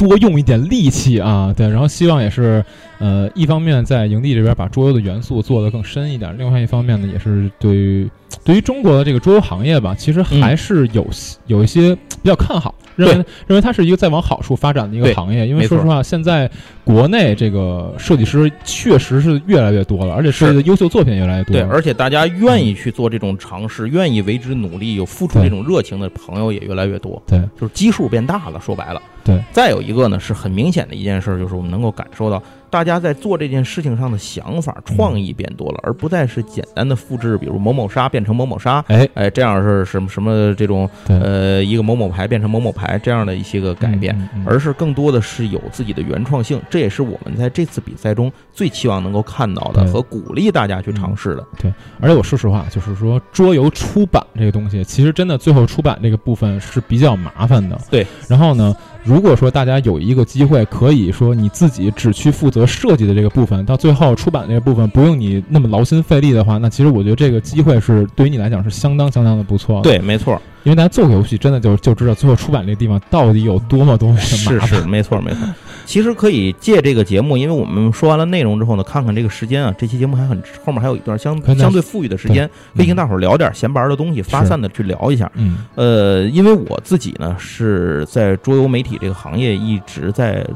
[0.00, 1.54] 多用一点力气啊。
[1.56, 2.64] 对，然后希望也是
[2.98, 8.10] 呃，一方面在营地这边把桌游的元素做得更深一点，另外一方面呢，也是对于。
[8.44, 11.04] 对于中国的这个桌游行业吧，其实还是有
[11.46, 13.14] 有一些比较看好，认为
[13.48, 15.46] 认为它是一个在往好处发展的一个行业。
[15.48, 16.48] 因为说实话，现在
[16.90, 21.52] 国内这个设计师确实是越来越多了，而且设计的优秀作品越来越多。
[21.52, 27.22] 对，而且大家愿意去做这种尝试，愿意为之努力，有付出这种热情的朋友也越来越多。
[27.26, 28.60] 对，就是基数变大了。
[28.60, 29.40] 说白了，对。
[29.52, 32.42] 再有一个呢，是很明显的一件事，就是我们能够感受到。
[32.68, 44.16] 大家在做这件事情上的想法、创意变多了，而不再是简单的复制，比如某某沙变成某某沙，哎哎，这样是什么什么这种呃一个某某牌变成某某牌这样的一些个改变，
[44.46, 46.62] 而是更多的是有自己的原创性。
[46.70, 51.46] 这也是我们在这次比赛中最期望能够看到的和鼓励大家去尝试的。
[51.58, 57.78] 对，而且我说实话，就是说桌游出版这个东西，其实真的最后出版这个部分是比较麻烦的。
[57.90, 58.74] 对，然后呢？
[59.02, 69.80] 如果说大家有一个机会，可以说你自己只去负责设计的这个部分，到最后出版这个部分不用你那么劳心费力的话，那其实我觉得这个机会是对于你来讲是相当相当的不错。
[69.82, 74.68] 对，没错，因为大家做个游戏，真的就就知道最后出版这个地方到底有多么多么的麻烦。
[74.68, 75.38] 是是，没错没错。
[75.86, 85.30] 其实可以借这个节目，因为我们说完了内容之后呢，看看这个时间啊，这期节目还很后面还有一段相相对富裕的时间，可以跟大伙儿聊点闲白的东西，发散的去聊一下。
[85.34, 90.46] 嗯，呃，因为我自己呢是在桌游媒体这个行业一直在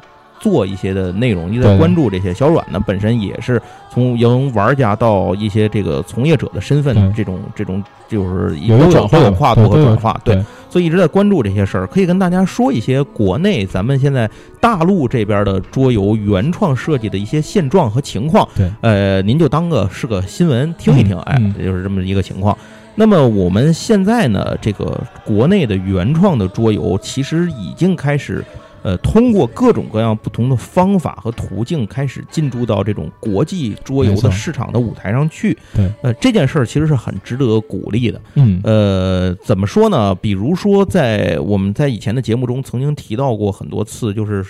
[0.40, 2.34] 做一些的内容，一直在关注这些。
[2.34, 3.60] 小软呢本身也是
[3.90, 10.42] 从由玩家到一些这个从业者的身份，这种这种就是有转换、跨度和转化，对。
[10.68, 14.28] 所以一直在关注这些事儿，可以跟大家说一些国内咱们现在
[14.60, 18.46] 大陆这边的桌游原创设计的一些现状和情况。
[18.56, 22.58] 对，呃，您就当个是个新闻听一听，哎，就是这么一个情况。
[22.94, 28.44] 那么我们现在呢，这个国内的原创的桌游其实已经开始。
[28.84, 35.56] 呃，通过各种各样不同的方法和途径，开始进驻到这种国际桌游的市场的舞台上去。
[35.74, 38.20] 对，呃，这件事儿其实是很值得鼓励的。
[38.34, 40.14] 嗯，呃，怎么说呢？
[40.14, 44.44] 比如说，在我们在以前的节目中曾经提到过很多次，就是。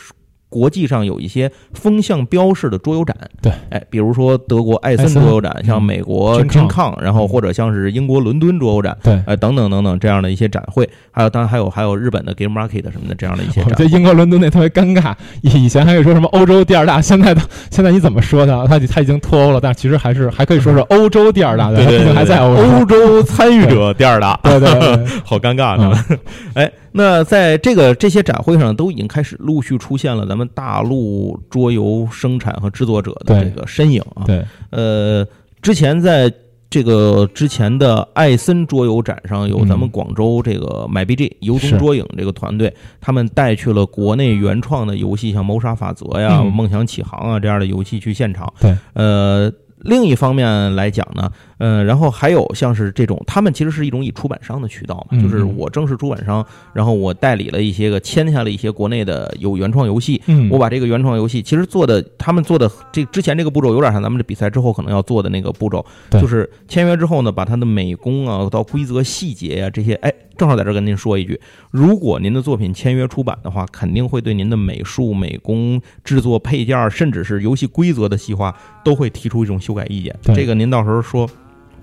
[0.55, 13.74] 国际上有一些风向标式的桌游展，对，哎，比如说德国艾森桌游展，像美国 e o n 然后或者像是英国伦敦桌游展，对，哎，等等等等这样的一些展会，还有当然还有还有日本的 Game Market 什么的这样的一些展。
[13.74, 17.42] 在英国伦敦那特别尴尬，以前还可以说什么欧洲第二大，现在的
[17.72, 18.64] 现在你怎么说呢？
[18.68, 23.22] 他他已经脱欧了，但其实还是还可以说是欧洲第二大，对对，还在欧洲。
[23.24, 24.70] 参与者第二大，对对，
[25.24, 25.92] 好尴尬呢，
[26.55, 26.70] 哎。
[26.97, 34.22] 那在这个这些展会上，都已经开始陆续出现了咱们大陆桌游生产和制作者的这个身影啊。
[34.24, 35.26] 对，呃，
[35.61, 36.32] 之前在
[36.70, 48.55] 这个之前的艾森桌游展上，有咱们广州这个买 BG 游中桌影这个团队，他们带去了国内原创的游戏，像谋杀法则呀、梦想起航啊这样的游戏去现场。
[48.61, 49.53] 对，呃。
[49.86, 51.30] 另一方面来讲呢，
[51.65, 56.45] 嗯，然后还有像是这种，他们其实是一种以出版商的渠道嘛，就是我正式出版商，
[56.75, 70.12] 然后我代理了一些个签下了一些国内的有原创游戏，嗯，我把这个原创游戏其实做的，他们做的这之前这个步骤有点像咱们这比赛之后可能要做的那个步骤，就是签约之后呢，把它的美工啊到规则细节呀这些，哎。
[70.37, 71.41] 正好在这跟您说一句，
[71.71, 78.53] 如果您的作品签约出版的话，肯定会对您的美术、美工、制作配件，甚至是游戏规则的细化，
[78.85, 80.12] 都会提出一种修改意见。
[80.35, 81.25] 这个您到时候说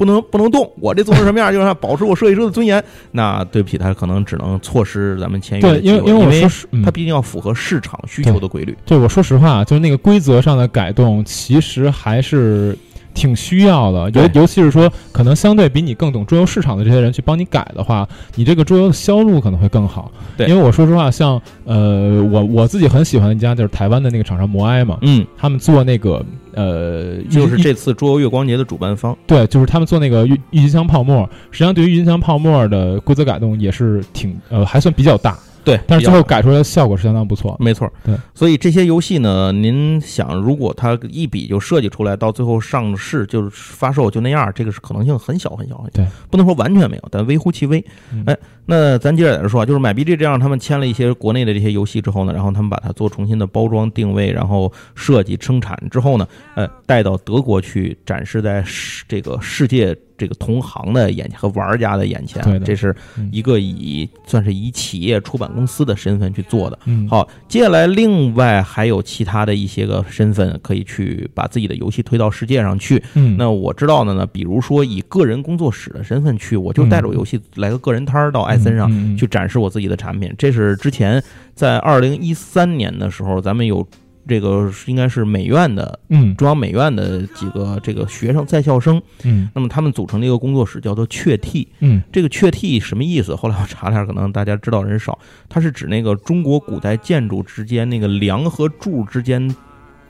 [0.02, 2.84] 不能不能动，我这做成什么样，就是保持我设计师的尊严。
[3.12, 5.62] 那对不起，他可能只能错失咱们签约。
[5.62, 8.76] 对，因为因为我说是，他毕竟要符合市场需求的规律。
[8.84, 12.76] 对，我说实话，就是那个规则上的改动，其实还是。
[13.14, 20.12] 挺需要的，尤尤其是说，可能相对比你更懂桌游市场的这些人去帮你改的话，你这个桌游的销路可能会更好。
[20.38, 35.38] 对，因为我说实话，像呃，我我自己很喜欢的一家就是台湾的那个厂商摩埃嘛，嗯，他们做那个呃，就是这次桌游月光节的主办方，对，就是他们做那个郁郁金香泡沫，实际上对于郁金香泡沫的规则改动也是挺呃，还算比较大。
[35.64, 37.92] 对，但是最后改出来的效果是相当不错，没错。
[38.04, 45.86] 对，所以这些游戏呢，您想，如果它一笔就设计出来，到最后上市就是发售就那样，这个是可能性很小很小。
[45.94, 47.84] 对，不能说完全没有，但微乎其微。
[48.26, 59.96] 哎，那咱接着在这说啊，就是买 BG 这样，他们签了一些国内的这些游戏之后呢，然后他们把它做重新的包装定位，然后设计生产之后呢，呃，带到德国去展示在世这个世界。
[60.22, 62.96] 这个同行的眼前和玩家的眼前，这是
[63.32, 66.78] 一个以算是以企业出版公司的身份去做的。
[67.10, 73.04] 好，接下来另外还有其他的一些个身份可以去把自己的游戏推到世界上去。
[73.36, 80.32] 那我知道的呢，比如说以个人工作室的身份去，我就带着游戏来个个人摊儿到艾森上去展示我自己的产品。
[80.38, 81.24] 这是之前
[81.56, 83.88] 在二零一三年的时候，咱们有。
[84.28, 93.34] 这个应该是美院的，嗯，中央美院的几个这个学生在校生，嗯，那么他们组成的一个工作室叫做“雀替”，嗯，这个“雀替”什么意思？
[93.38, 95.18] 后来我查了下，可能大家知道人少，
[95.50, 99.54] 它是指那个中国古代建筑之间那个梁和柱之间，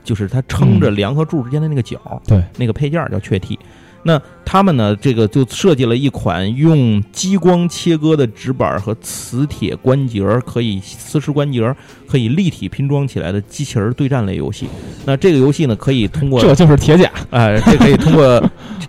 [0.04, 3.58] 就是它撑着梁和柱之间的那个角，对，那个配件叫“雀替”。
[4.02, 4.96] 那他们呢？
[4.96, 11.74] 这个就设计了一款用激光切割的纸板和磁铁关节可以磁石关节
[12.08, 14.66] 可以立体拼装起来的机器人对战类游戏。
[15.06, 18.42] 那这个游戏呢，可以通过 这就是铁甲，哎， 这可以通过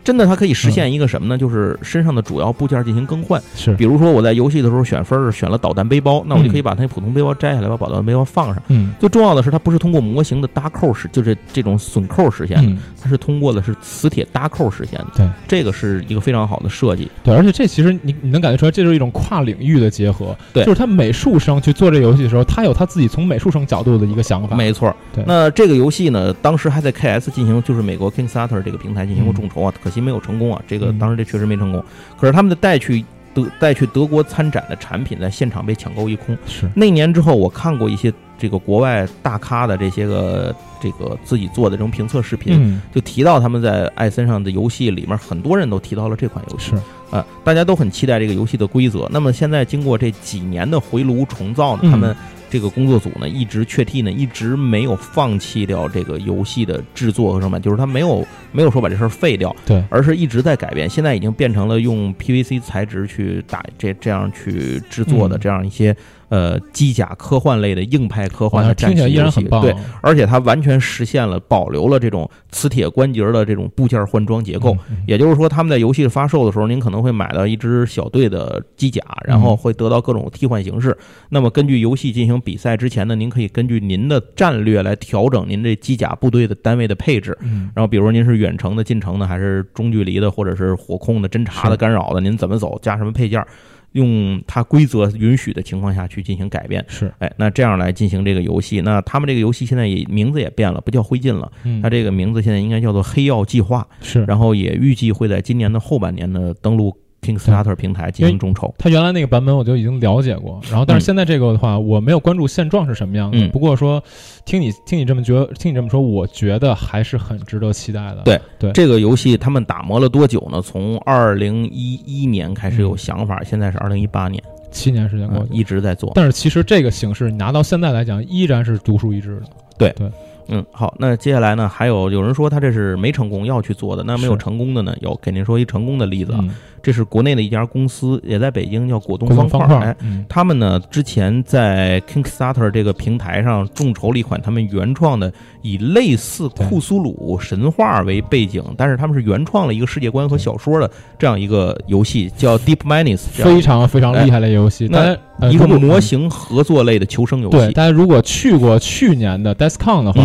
[0.04, 1.38] 真的，它可以实现一个什么呢？
[1.38, 3.42] 就是身上的主要部件进行更换。
[3.56, 8.62] 是，比如说我在游戏的时候选分是选了导弹背包，那我就可以把它普通背包摘下来，把导弹背包放上。
[8.68, 15.03] 嗯，最重要的是，它不是通过模型的搭扣实，就是这种损扣实现的，它是通过的是磁铁搭扣实现的。
[15.16, 15.28] 对。
[15.48, 24.96] 这个是一个非常好的设计，对，而且这其实你你能感觉出来，这就是一种跨领域的结合，对，就是他美术生去做这游戏的时候，他有他自己从美术生角度的一个想法，没错。
[25.14, 31.84] 对，那这个游戏呢，当时还在 KS 进行，就是美国 Kickstarter 这个平台进行过众筹啊，可惜没有成功啊，这个当时这确实没成功。
[32.20, 33.04] 可是他们的带去
[33.34, 36.38] 德带去德国参展的产品，在现场被抢购一空。
[36.46, 38.14] 是那年之后，我看过一些。
[38.36, 49.08] 这个国外大咖的这些个这个自己做的这种评测视频，就提到他们在艾森上的游戏里面，很多人都提到了这款游戏，是啊，大家都很期待这个游戏的规则。
[49.14, 52.14] 那么现在经过这几年的回炉重造呢，他们。
[52.54, 60.88] 这个工作组呢，一直确替呢，一直没有放弃掉这个游戏的制作和什么，就是他没有没有说把这事儿废掉，对，而是一直在改变。
[60.88, 65.98] 现在已经变成了用 PVC 材质去打这这样去制作的这样一些。
[66.34, 69.72] 呃，机甲科幻类的硬派科幻的战棋游戏，对，
[70.02, 74.76] 而且它完全实现了保留了这种磁铁关节的这种部件换装结构。
[75.06, 80.98] 也就是说，他们在游戏发售的时候，您可能会买到一支小队的机甲，然后会得到各种替换形式。
[81.30, 87.38] 那么，根据游戏进行比赛之前呢，您可以根据您的战略来调整您这机甲部队的单位的配置。
[87.76, 93.46] 然后，比如您是远程的、近程的，还是中距离的，或者是火控的、侦察的、干扰的，您怎么走，加什么配件？
[93.94, 106.96] 用它规则允许的情况下去进行改变，是，哎，那这样来进行这个游戏，那他们这个游戏现在也名字也变了，不叫灰烬了，它这个名字现在应该叫做黑曜计划，是，然后也预计会在今年的后半年呢登陆。
[107.24, 113.48] Kickstarter 平台进行众筹，它原来那个版本我就已经了解过，然后但是现在这个的话，我没有关注现状是什么样的。
[113.50, 114.04] 不过说，
[114.46, 118.22] 听你听你这么觉，听你这么说，我觉得还是很值得期待的。
[118.26, 120.62] 对对，这个游戏他们打磨了多久呢？
[120.62, 126.12] 从二零一一年开始有想法，现在是二零一八年，七年时间过去，一直在做。
[126.14, 129.44] 但是其实这个形式拿到现在来讲，依然是独树一帜的。
[129.78, 130.12] 对对。
[130.50, 131.70] 嗯，好，那接下来呢？
[131.70, 134.94] 还有有人说他这是没成功要去做的，那没有成功的呢？
[135.00, 136.44] 有给您说一成功的例子啊，
[136.84, 139.66] 这是国内的一家公司，也在北京，叫果冻方块。
[139.78, 139.96] 哎，
[140.28, 145.32] 他们呢之前在 Kickstarter 这个平台上众筹了一款他们原创的，
[145.62, 154.90] 以类似库苏鲁神话为背景，但是他们是原创了一个世界观和小说的这样一个游戏，叫 Deep MINIS 非常非常厉害的游戏。
[154.92, 155.18] 那
[155.50, 157.58] 一个模型合作类的求生游戏。
[157.58, 160.22] 对，大家如果去过去年的 DeskCon 的话。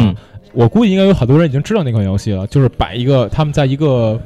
[0.52, 4.20] 我估计应该有很多人已经知道那款游戏了，就是摆一个他们在一个，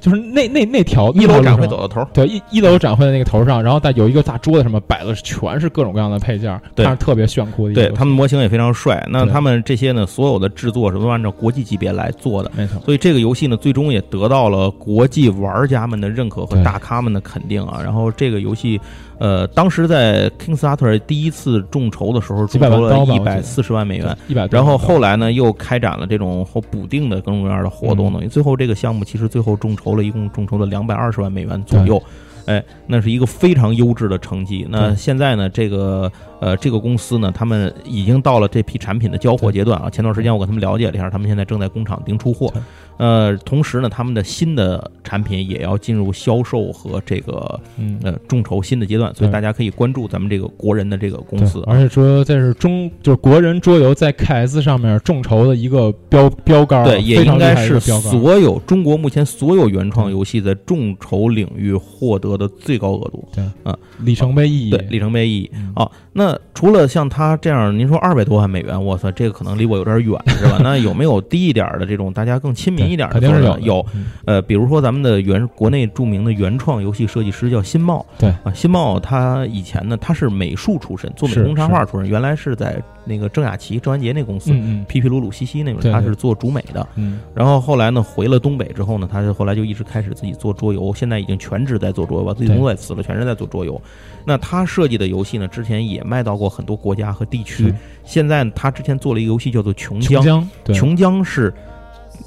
[0.00, 7.74] 就是那那那条一楼展会走到头，对一一楼展会的那个头上，然后在有一个大桌子上面摆的全是各种各样的配件，看着特别炫酷的。
[7.74, 9.06] 对他们模型也非常帅。
[9.10, 12.80] 那他们这些呢，所有的制作是都按照国际级别来做的，没错。
[12.84, 17.80] 所以这个游戏呢，最终也得到了国际玩家们的认可和大咖们的肯定啊。
[17.82, 18.80] 然后这个游戏。
[19.18, 24.46] 呃，当时在 Kingstarter 第一次众筹的时候，众筹了一百四十万美元，一百。
[24.50, 28.20] 然后后来呢，又开展了这种或补丁的各种各样的活动呢。
[28.28, 32.02] 最后这个项目其实最后众筹了一共众筹了两百二十万美元左右，
[32.46, 34.66] 哎，那是一个非常优质的成绩。
[34.70, 36.10] 那现在呢，这个
[36.40, 39.90] 呃这个公司呢，他们已经到了这批产品的交货阶段啊。
[39.90, 42.52] 前段时间我跟他们了解了一下，他们现在正在工厂盯出货。
[42.98, 47.60] 呃，同时呢，他们的新的产品也要进入销售和这个
[48.02, 51.62] 呃众筹新的阶段，所以大家可以关注咱们这个国人的这个公司。
[51.64, 63.28] 而且说这是中就是国人桌游在 KS 上面众筹的一个标标杆，对，也应该是所有中国目前所有原创游戏在众筹领域获得的最高额度。
[63.32, 65.50] 对，啊，里程碑意义，对，里程碑意义。
[65.74, 70.58] 啊，那除了像他这样，您说二百多万美元，我操，这个可能离我有点远，是吧？
[70.64, 72.88] 那有没有低一点的这种大家更亲民？
[72.88, 73.86] 一点 肯定是有有，
[74.24, 84.52] 呃，比如说咱们的原国内著名的原创游戏设计师叫新茂，对啊，新茂他以前呢他是美术出身，做美工插画出身，原来是在那个郑雅琪、郑渊洁那公司，
[84.86, 93.80] 皮皮鲁鲁西西那边他是做主美的，嗯，然后后来呢回了东北之后呢，他就后来就一直开始自己做桌游，现在已经全职在做桌游，把自己工作也辞了，全职在做桌游。
[94.24, 97.72] 那他设计的游戏呢，之前也卖到过很多国家和地区，
[98.04, 101.52] 现在他之前做了一个游戏叫做《琼江》，琼江是。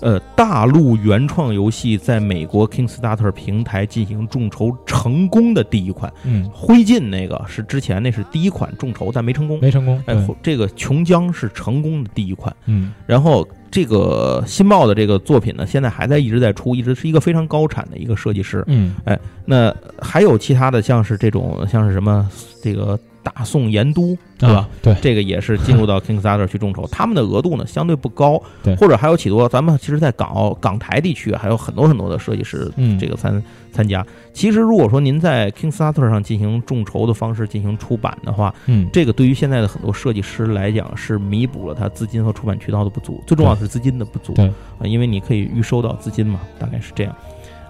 [0.01, 10.03] 呃，大陆原创游戏在美国 Kickstarter 平台进行众筹成功的第一款，嗯，灰烬那个是之前那是第一款众筹，但没成功，没成功。
[10.07, 22.27] 哎，这个琼浆是成功的第一款，嗯，然后这个新茂的这个作品呢，现在还在一直在出，一直是一个非常高产的一个设计师，嗯，哎，那还有其他的像是这种像是什么
[22.63, 22.99] 这个。
[23.23, 24.67] 大宋盐都，对吧？
[24.81, 33.41] 对，这个也是进入到 Kingstarter 去众筹， 他们的额度呢相对不高，对，或者还有许多咱们其实，在港澳、港台地区还有很多很多的设计师，嗯，这个参
[33.71, 34.05] 参加。
[34.33, 47.15] 其实如果说您在 Kingstarter 上进行众筹的方式进行出版的话，嗯，这个对于现在的很多设计师来讲是弥补了他资金和出版渠道的不足，最重要是资金的不足，对，啊，因为你可以预收到资金嘛，大概是这样。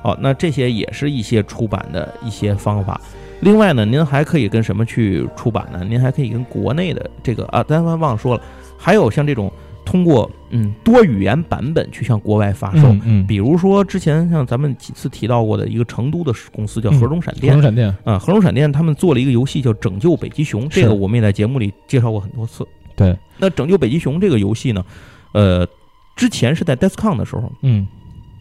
[0.03, 2.99] 哦，那这些也是一些出版的一些方法。
[3.41, 5.83] 另外呢，您还可以跟什么去出版呢？
[5.83, 8.43] 您还可以跟国内的这个啊，咱刚忘了说了，
[8.77, 9.51] 还有像这种
[9.83, 17.95] 通过嗯多语言版本去向国外发售，嗯，比如说之前像咱们几次提到过的一个成都的公司叫盒中闪电，盒中闪电。
[18.03, 22.63] 啊，盒中闪电他们做了一个游戏叫《拯救北极熊》，这个我们也在节目里介绍过很多次。
[22.95, 24.85] 对，那《拯救北极熊》这个游戏呢，
[25.31, 25.67] 呃，
[26.15, 27.87] 之前是在 DeskCon 的时候，嗯，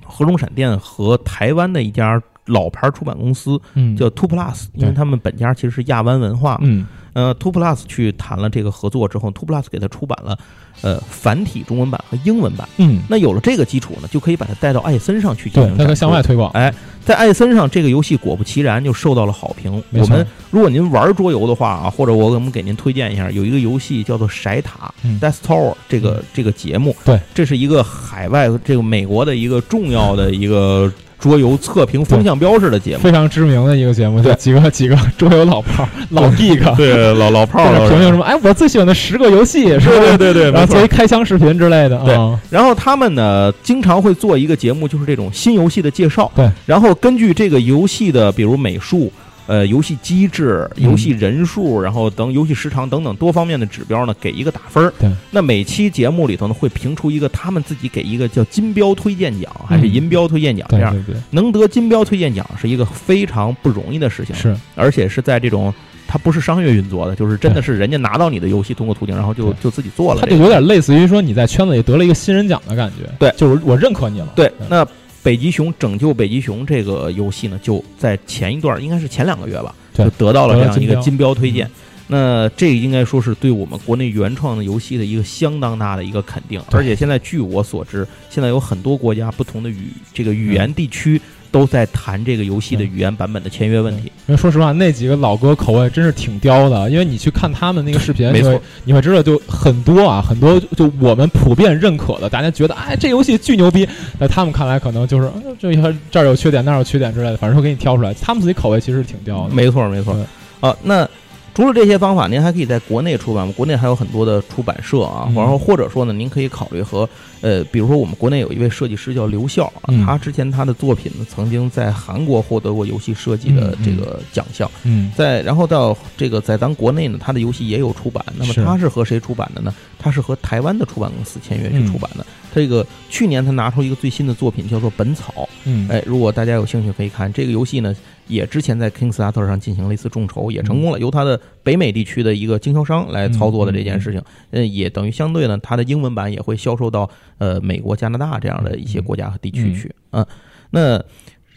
[0.05, 2.23] 盒中闪电和台湾的一家。
[2.51, 10.39] 老牌出版公司，嗯，叫 Two Plus，因为他们本家其实是亚湾文化，嗯，呃，Two Plus 去谈了这个合作之后，Two Plus 给他出版了
[10.83, 16.21] 呃繁体中文版和英文版，嗯，那有了这个基础呢，就可以把它带到艾森上去进对，它向外。
[16.23, 16.73] 推广，哎，
[17.03, 19.83] 在艾森上，这个游戏果不其然就受到了好评。
[19.93, 25.19] 我们如果您玩桌游的话啊，或者我我们给您推荐一下，有一个游戏叫做《骰塔嗯。
[25.19, 33.03] Death Tower》这个这个节目，对，这是一个海外这个美国的一个重要的一个桌游测评风向标式的节目。
[33.03, 38.25] 非常知名的一个节目，对就几个 几个桌游老炮儿、 老 geek，对，老老炮儿评论什么？
[38.25, 46.31] 哎，我最喜欢的十个游戏，是吧对对对对，然后做一开箱视频之类的，对啊然后他们呢，经常会做一个节目，就是这种新游戏的介绍。
[46.35, 49.13] 对，然后根据这个游戏的，比如美术。
[49.51, 50.85] 呃，游戏机制、嗯。
[50.85, 54.93] 游戏人数，然后等游戏时长等等多方面的指标呢，给一个打分儿。
[55.01, 59.93] 对，那每期节目里头呢，会评出一个他们自己给一个叫金标推荐奖还是嗯。
[59.93, 60.95] 银标推荐奖这样。
[60.95, 61.15] 对对。
[61.15, 65.75] 对，能得金标推荐奖是一个非常不容易的事情，是而且是在这种
[66.07, 70.31] 它不是商业运作的，就是真的是人家拿到你的游戏通过途径，然后就就自己做了这个。
[70.31, 73.35] 它就有点类似于说你在圈子里得了一个新人奖的感觉，对。
[73.37, 74.87] 就是我认可你了，对，那
[75.23, 81.71] 北极熊拯救北极熊这个游戏呢，就在前一段，应该是前两个月吧，就得到了这样一个金标推荐。
[82.13, 91.21] 那这应该说是对我们国内原创的游戏的一个相当大的一个肯定，而且现在据我所知，现在有很多国家不同的语这个语言地区
[91.51, 94.13] 都在谈这个游戏的语言版本的签约问题。
[94.27, 103.89] 因为说实话，那几个老哥口味真是挺刁的，因为你去看他们那个视频，没错你会知道，就很多啊，很多就我们普遍认可的，大家觉得哎这游戏巨牛逼，
[104.19, 108.15] 在他们看来可能就是呃这一这儿有缺点那儿有缺点之类的，反正会给你挑出来。
[108.15, 110.25] 他们自己口味其实挺刁的，没错，没错对。
[110.69, 111.09] 啊，那
[111.55, 115.35] 除了这些方法，您还可以在国内出版，国内还有很多的出版社啊，嗯。
[115.35, 117.09] 然后或者说呢，您可以考虑和
[117.41, 120.05] 呃，比如说我们国内有一位设计师叫刘笑啊，嗯。
[120.07, 129.75] 他之前他的作品呢曾经在韩国获得过游戏设计的嗯这个奖项，嗯在然后到这个在咱国内呢，他的游戏也有出版，那么他是和谁出版的呢？
[129.99, 131.87] 他是和台湾的出版公司签约去嗯。
[131.93, 132.25] 出版的。
[132.53, 135.33] 这个去年他拿出一个最新的作品叫做《本草》，
[135.65, 137.95] 嗯，哎，如果大家有兴趣可以看这个游戏呢，
[138.31, 144.23] 也之前在 King Starter 上进行了一次众筹，也成功了，由他的北美地区的一个经销商来操作的这件事情，
[144.53, 150.25] 嗯，也等于相对呢，它的英文版也会销售到呃美国、加拿大这样的一些国家和地区去，嗯，
[150.71, 151.05] 那。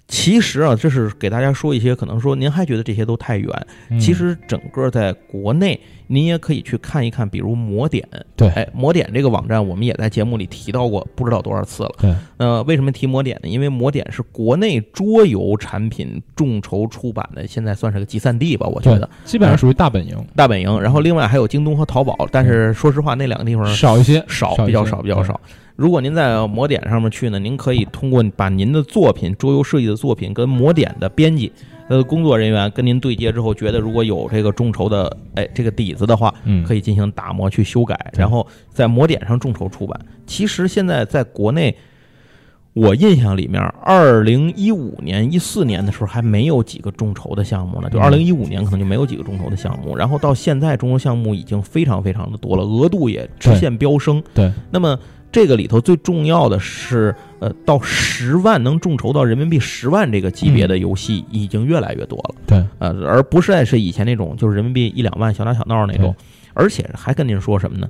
[0.07, 3.67] 其实啊，这是给大家说一些，可能说您还觉得这些都太远。
[3.89, 8.07] 嗯其实整个在国内，您也可以去看一看，比如魔点。
[8.35, 11.91] 对哎，魔点这个网站，我们也在节目里提到过，不知道多少次了。
[11.99, 13.49] 对，呃，为什么提魔点呢？
[13.49, 20.79] 因为魔点是国内桌游产品众筹出版的，现在算是个集散地吧，我觉得，基本上属于大本营，大本营。
[20.81, 25.23] 然后另外还有京东和淘宝，但是说实话，那两个地方少一些，少，比较少，比较。
[25.23, 25.39] 少。
[25.75, 31.51] 如果您在魔点上面去呢，您可以通过把您的作品、桌游设计的作品跟魔点的编辑、
[31.87, 39.99] 呃工作人员跟您对接之后，觉得如果有这个众筹的哎这个底子的话，嗯，可以进行打磨去修改，然后在魔点上众筹出版。
[40.27, 41.75] 其实现在在国内，
[42.73, 54.21] 我印象里面，二零一五年、一四年的时候还没有几个众筹的项目呢，就二嗯零一五年可能就没有几个众筹的项目，然后到现在众筹项目已经非常非常的多了，额度也直线飙升。
[54.35, 54.97] 对，那么
[55.33, 62.35] 这个里头最重要的是，呃，到十万能众筹到人民币十万这个级别的游戏已经越来越多了。
[62.45, 66.15] 对，呃，而不是再是以前那种就是人民币一两万小打小闹那种，
[66.53, 67.89] 而且还跟您说什么呢？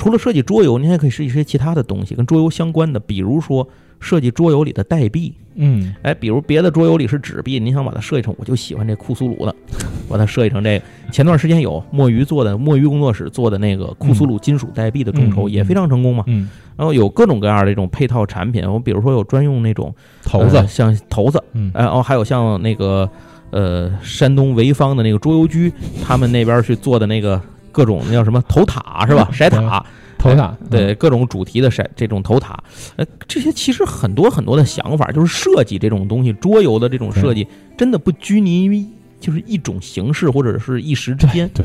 [0.00, 3.68] 除了设计桌游，您还可以设计一些其他的东西跟桌游相关的，比如说
[4.00, 5.34] 设计桌游里的代币。
[5.56, 9.54] 嗯，哎，比如别的桌游里是纸币，您想把它设计成，我就喜欢这库苏鲁的，
[10.08, 10.84] 把它设计成这个。
[11.12, 16.24] 前段时间有墨鱼做的，墨鱼工作室做的那个库苏鲁金属代币的众筹也非常成功嘛。
[16.28, 16.48] 嗯，
[16.78, 19.94] 然后有各种各样的这种配套产品，我比如说有专用那种
[20.24, 23.06] 骰子呃，像骰子，嗯，然后还有像那个
[23.50, 25.70] 呃山东潍坊的那个桌游居，
[26.02, 27.38] 他们那边去做的那个
[27.72, 29.28] 各种那叫什么头塔 是吧？
[29.32, 29.84] 骰塔，
[30.18, 32.62] 头塔，对，各种主题的筛这种头塔，
[32.96, 37.46] 呃，这些其实很多很多的想法，就是设计这种东西，桌游的这种设计，
[37.76, 38.84] 真的不拘泥于
[39.18, 41.48] 就是一种形式或者是一时之间。
[41.54, 41.64] 对，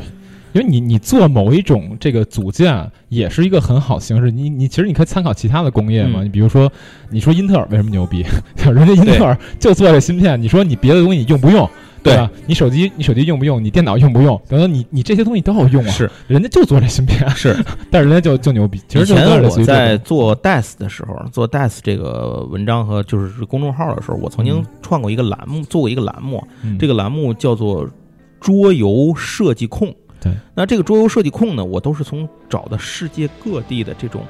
[0.52, 4.30] 因为你你做某一种这个组件啊也是一个很好形式。
[4.30, 6.70] 你你其实你可以参考其他的工业嘛，嗯你比如说
[7.10, 8.24] 你说英特尔为什么牛逼？
[8.64, 11.68] 人家英特尔就做这芯片，你说你别的东西你用不用？
[12.06, 12.30] 对吧？
[12.46, 13.62] 你手机你手机用不用？
[13.62, 14.40] 你电脑用不用？
[14.48, 15.90] 等等，你你这些东西都要用啊。
[15.90, 17.56] 是人家就做这芯片，是，
[17.90, 18.80] 但是人家就就牛逼。
[18.88, 27.88] 其实前我在做 DAS 的时候，做 DAS 这个文章和就是公众号的时候，我曾经嗯创过一个栏目，做过一个栏目，嗯这个栏目叫做
[28.40, 29.94] “桌游设计控”。
[30.20, 34.22] 对，那这个桌游设计控呢，我都是从找的世界各地的这种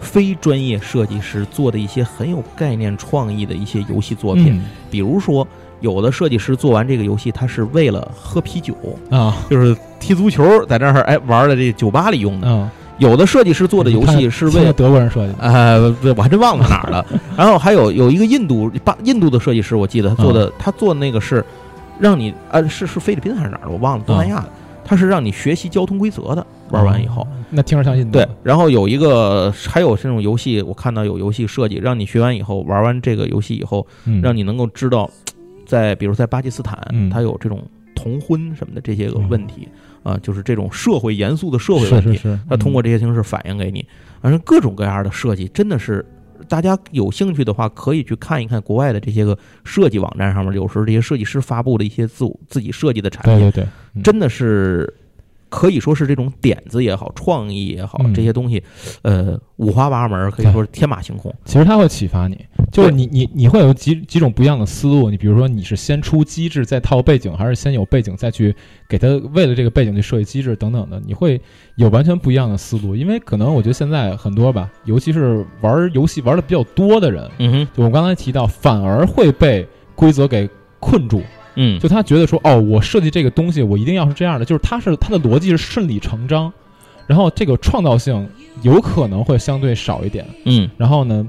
[0.00, 5.46] 非专业设计师做的一些很有概念创意的一些游戏作品，嗯比如说
[5.80, 8.74] 有的设计师做完这个游戏，他是为了喝啤酒
[9.10, 12.48] 啊，就是踢足球，在这儿哎玩的这酒吧里用的。
[12.48, 12.68] 嗯，
[12.98, 17.04] 有的设计师做的游戏是为了德国人设计，呃，我还真忘了哪儿了。
[17.36, 21.44] 然后还有有一个印度巴印度的设计师，我记得他做的他做的那个是
[21.98, 24.50] 让你啊是是菲律宾还是哪儿的，我忘了，东南亚的，
[24.84, 26.44] 他是让你学习交通规则的。
[26.70, 28.18] 玩完以后，那听着像印度。
[28.18, 33.86] 对，然后有一个还有这种游戏，我看到有游戏设计让你学完以后，玩完这个游戏以后，
[34.22, 35.08] 让你能够知道，
[35.68, 36.76] 在比如在巴基斯坦，
[37.12, 37.62] 它有这种
[37.94, 39.68] 同婚什么的这些个问题
[40.02, 43.86] 啊，就是这种社会严肃的社会问题，他通过这些形式反映给你，
[44.22, 46.02] 反正各种各样的设计，真的是
[46.48, 54.92] 大家有兴趣的话，可以去看一看国外的这些个设计网站上面，有时候这些设计师发布的一些自我自己设计的产品，对对对，真的是。
[55.48, 58.62] 可以说是这种点子也好，创意也好，这些东西，
[59.02, 61.34] 呃，五花八门，可以说是天马行空。
[61.44, 62.38] 其实它会启发你，
[62.70, 65.10] 就是你你你会有几几种不一样的思路。
[65.10, 68.54] 你比如说，你是先出机制再套背景，还是先有背景再去
[68.88, 71.00] 给它为了这个背景去设计机制等等的？
[71.06, 71.40] 你会
[71.76, 72.94] 有完全不一样的思路。
[72.94, 81.22] 因为可能我觉得现在很多吧，尤其是玩游戏玩的比较多的人，嗯哼，就我刚才提到，反而会被规则给困住。
[81.60, 86.52] 嗯，就他觉得说，哦，我设计这个东西，我一定要是这样的，就是他是他的逻辑是顺理成章，
[87.08, 88.28] 然后这个创造性
[88.62, 90.24] 有可能会相对少一点。
[90.44, 91.28] 嗯，然后呢，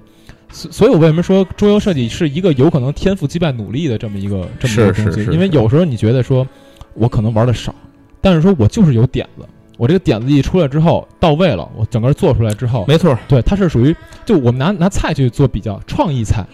[0.52, 5.24] 所所以，我为什么说桌游设计是一个有可能天赋击败努力的这么一个这么一个东西？
[5.32, 6.48] 因为有时候你觉得说，
[6.94, 7.74] 我可能玩的少，
[8.22, 9.46] 但是说我就是有点子。
[9.80, 16.46] 我这个点子一出来之后到位了，我整个做出来之后，没错，对，它是属于就我们拿拿菜去做比较，创意菜，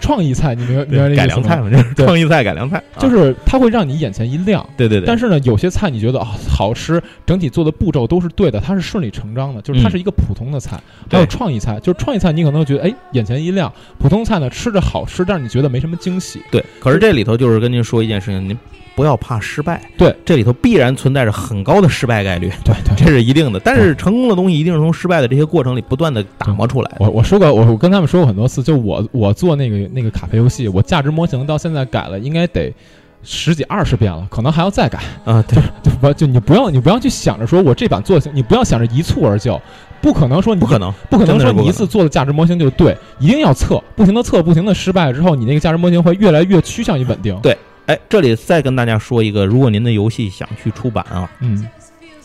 [0.00, 1.68] 创意菜，你明白明白改良菜嘛？
[1.68, 4.64] 就是创意菜改良菜，就是它会让你眼前一亮。
[4.76, 5.06] 对对对。
[5.08, 10.80] 但是呢，有些菜你觉得啊好吃，整体做的步骤都是对的，它是顺理成章的，就是它是一个普通的菜。
[11.10, 16.40] 还有创意菜，就是创意菜你可能觉得哎眼前一亮，普通菜呢吃着好吃，但是你觉得没什么惊喜。
[16.52, 18.56] 对，可是这里头就是跟您说一件事情，您。
[18.98, 23.60] 不要怕失败，对，这里头必然存在着很高的失败概率，对，这是一定的。
[23.60, 26.90] 但是成功的东西一定是从失败的这些过程里不断的打磨出来。
[26.98, 32.74] 我我说过，我我跟他们说过很多次，就我我做那个那个卡牌游戏，我价值模型到现在改了，应该得
[33.22, 35.40] 十几二十遍了，可能还要再改啊。
[35.46, 39.62] 对，就不就你不要你不要去想着说我这版做你不要想着一蹴而就，
[40.02, 47.38] 不可能说你不可能不可能说你一次做的价值模型就对，一定要测，不停的测，不停的失败之后，你那个价值模型会越来越趋向于稳定。
[47.40, 47.56] 对。
[47.88, 51.66] 哎，这里再跟大家说一个，如果您的游戏想去出版啊，嗯，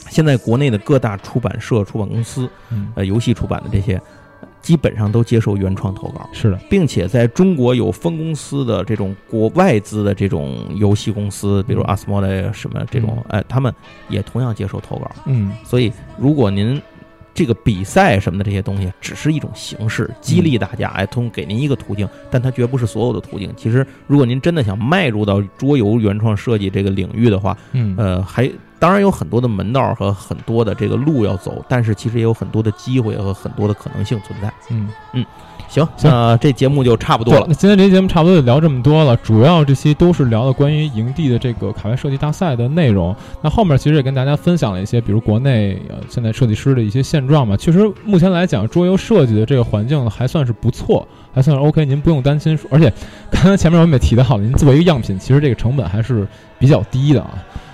[0.10, 2.50] 现在国内的各大出版社、出版公司，
[2.96, 3.98] 呃，游戏出版的这些，
[4.62, 13.74] 基本上都接受原创投稿，是的，并且在中国有分公司的这种国外资的这种游戏公司，比如阿斯莫的什么这种，哎，他们
[14.10, 16.82] 也同样接受投稿，嗯，所以如果您。
[17.34, 23.52] 这个比赛什么的这些东西，只是一种形式，激励大家，哎，通给您一个途径，但它绝不是所有的途径。
[23.58, 34.54] 其实，如果您真的想迈入到桌游原创设计这个领域的话，嗯，呃，还当然有很多的门道和很多的这个路要走，但是其实也有很多的机会和很多的可能性存在。
[34.70, 35.26] 嗯嗯。
[35.74, 37.46] 行，那这节目就差不多了。
[37.48, 43.16] 那今天这节目差不多就聊这么多了，主要这些都是聊的关于营地的这个卡牌设计大赛的内容。
[43.42, 47.58] 那后面其实也跟大家分享了一些，比如国内呃现在设计师的一些现状嘛。
[47.58, 51.86] 确实，目前来讲，桌游设计的这个环境还算是不错，还算是 OK。
[51.86, 52.92] 您不用担心，而且
[53.32, 56.28] 刚才前面我们也提到了，您作为一个样品，其实这个成本还是
[56.60, 57.34] 比较低的啊。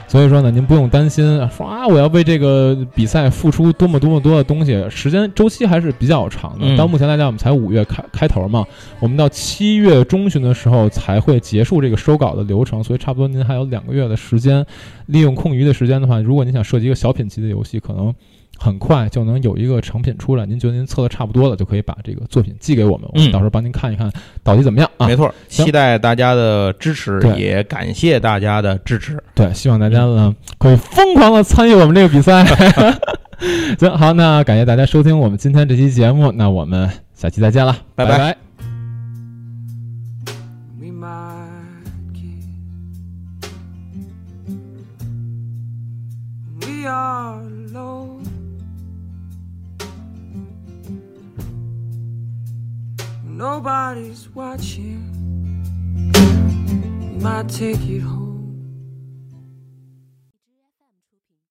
[0.09, 1.23] 所以说呢，您不用担心
[1.55, 6.75] 说啊，我要为这个比赛付出多么多么多的东西，时间周期还是比较长的。
[6.75, 8.65] 到目前来讲，我们才五月开开头嘛，
[8.99, 14.65] 我们到七月中旬的时候才会结束这个收稿的流程，所以差不多您还有两个月的时间，
[15.05, 18.11] 利用空余的时间的话，如果您想设计一个小品级的游戏，可能。
[18.59, 24.11] 很快就能有一个成品出来，您觉得您测的差不多了，就可以把这个作品寄给我们，我们到时候帮您看一看
[24.43, 25.07] 到底怎么样啊？
[25.07, 29.17] 没错，期待大家的支持，也感谢大家的支持。
[29.33, 32.45] 对，希望大家呢可以疯狂的参与我们这个比赛。
[33.79, 38.48] 行，好，那感谢大家收听我们今天这期节目，那我们下期再见了，拜拜。
[53.59, 55.03] Nobody's watching.
[57.21, 58.28] Might take it home.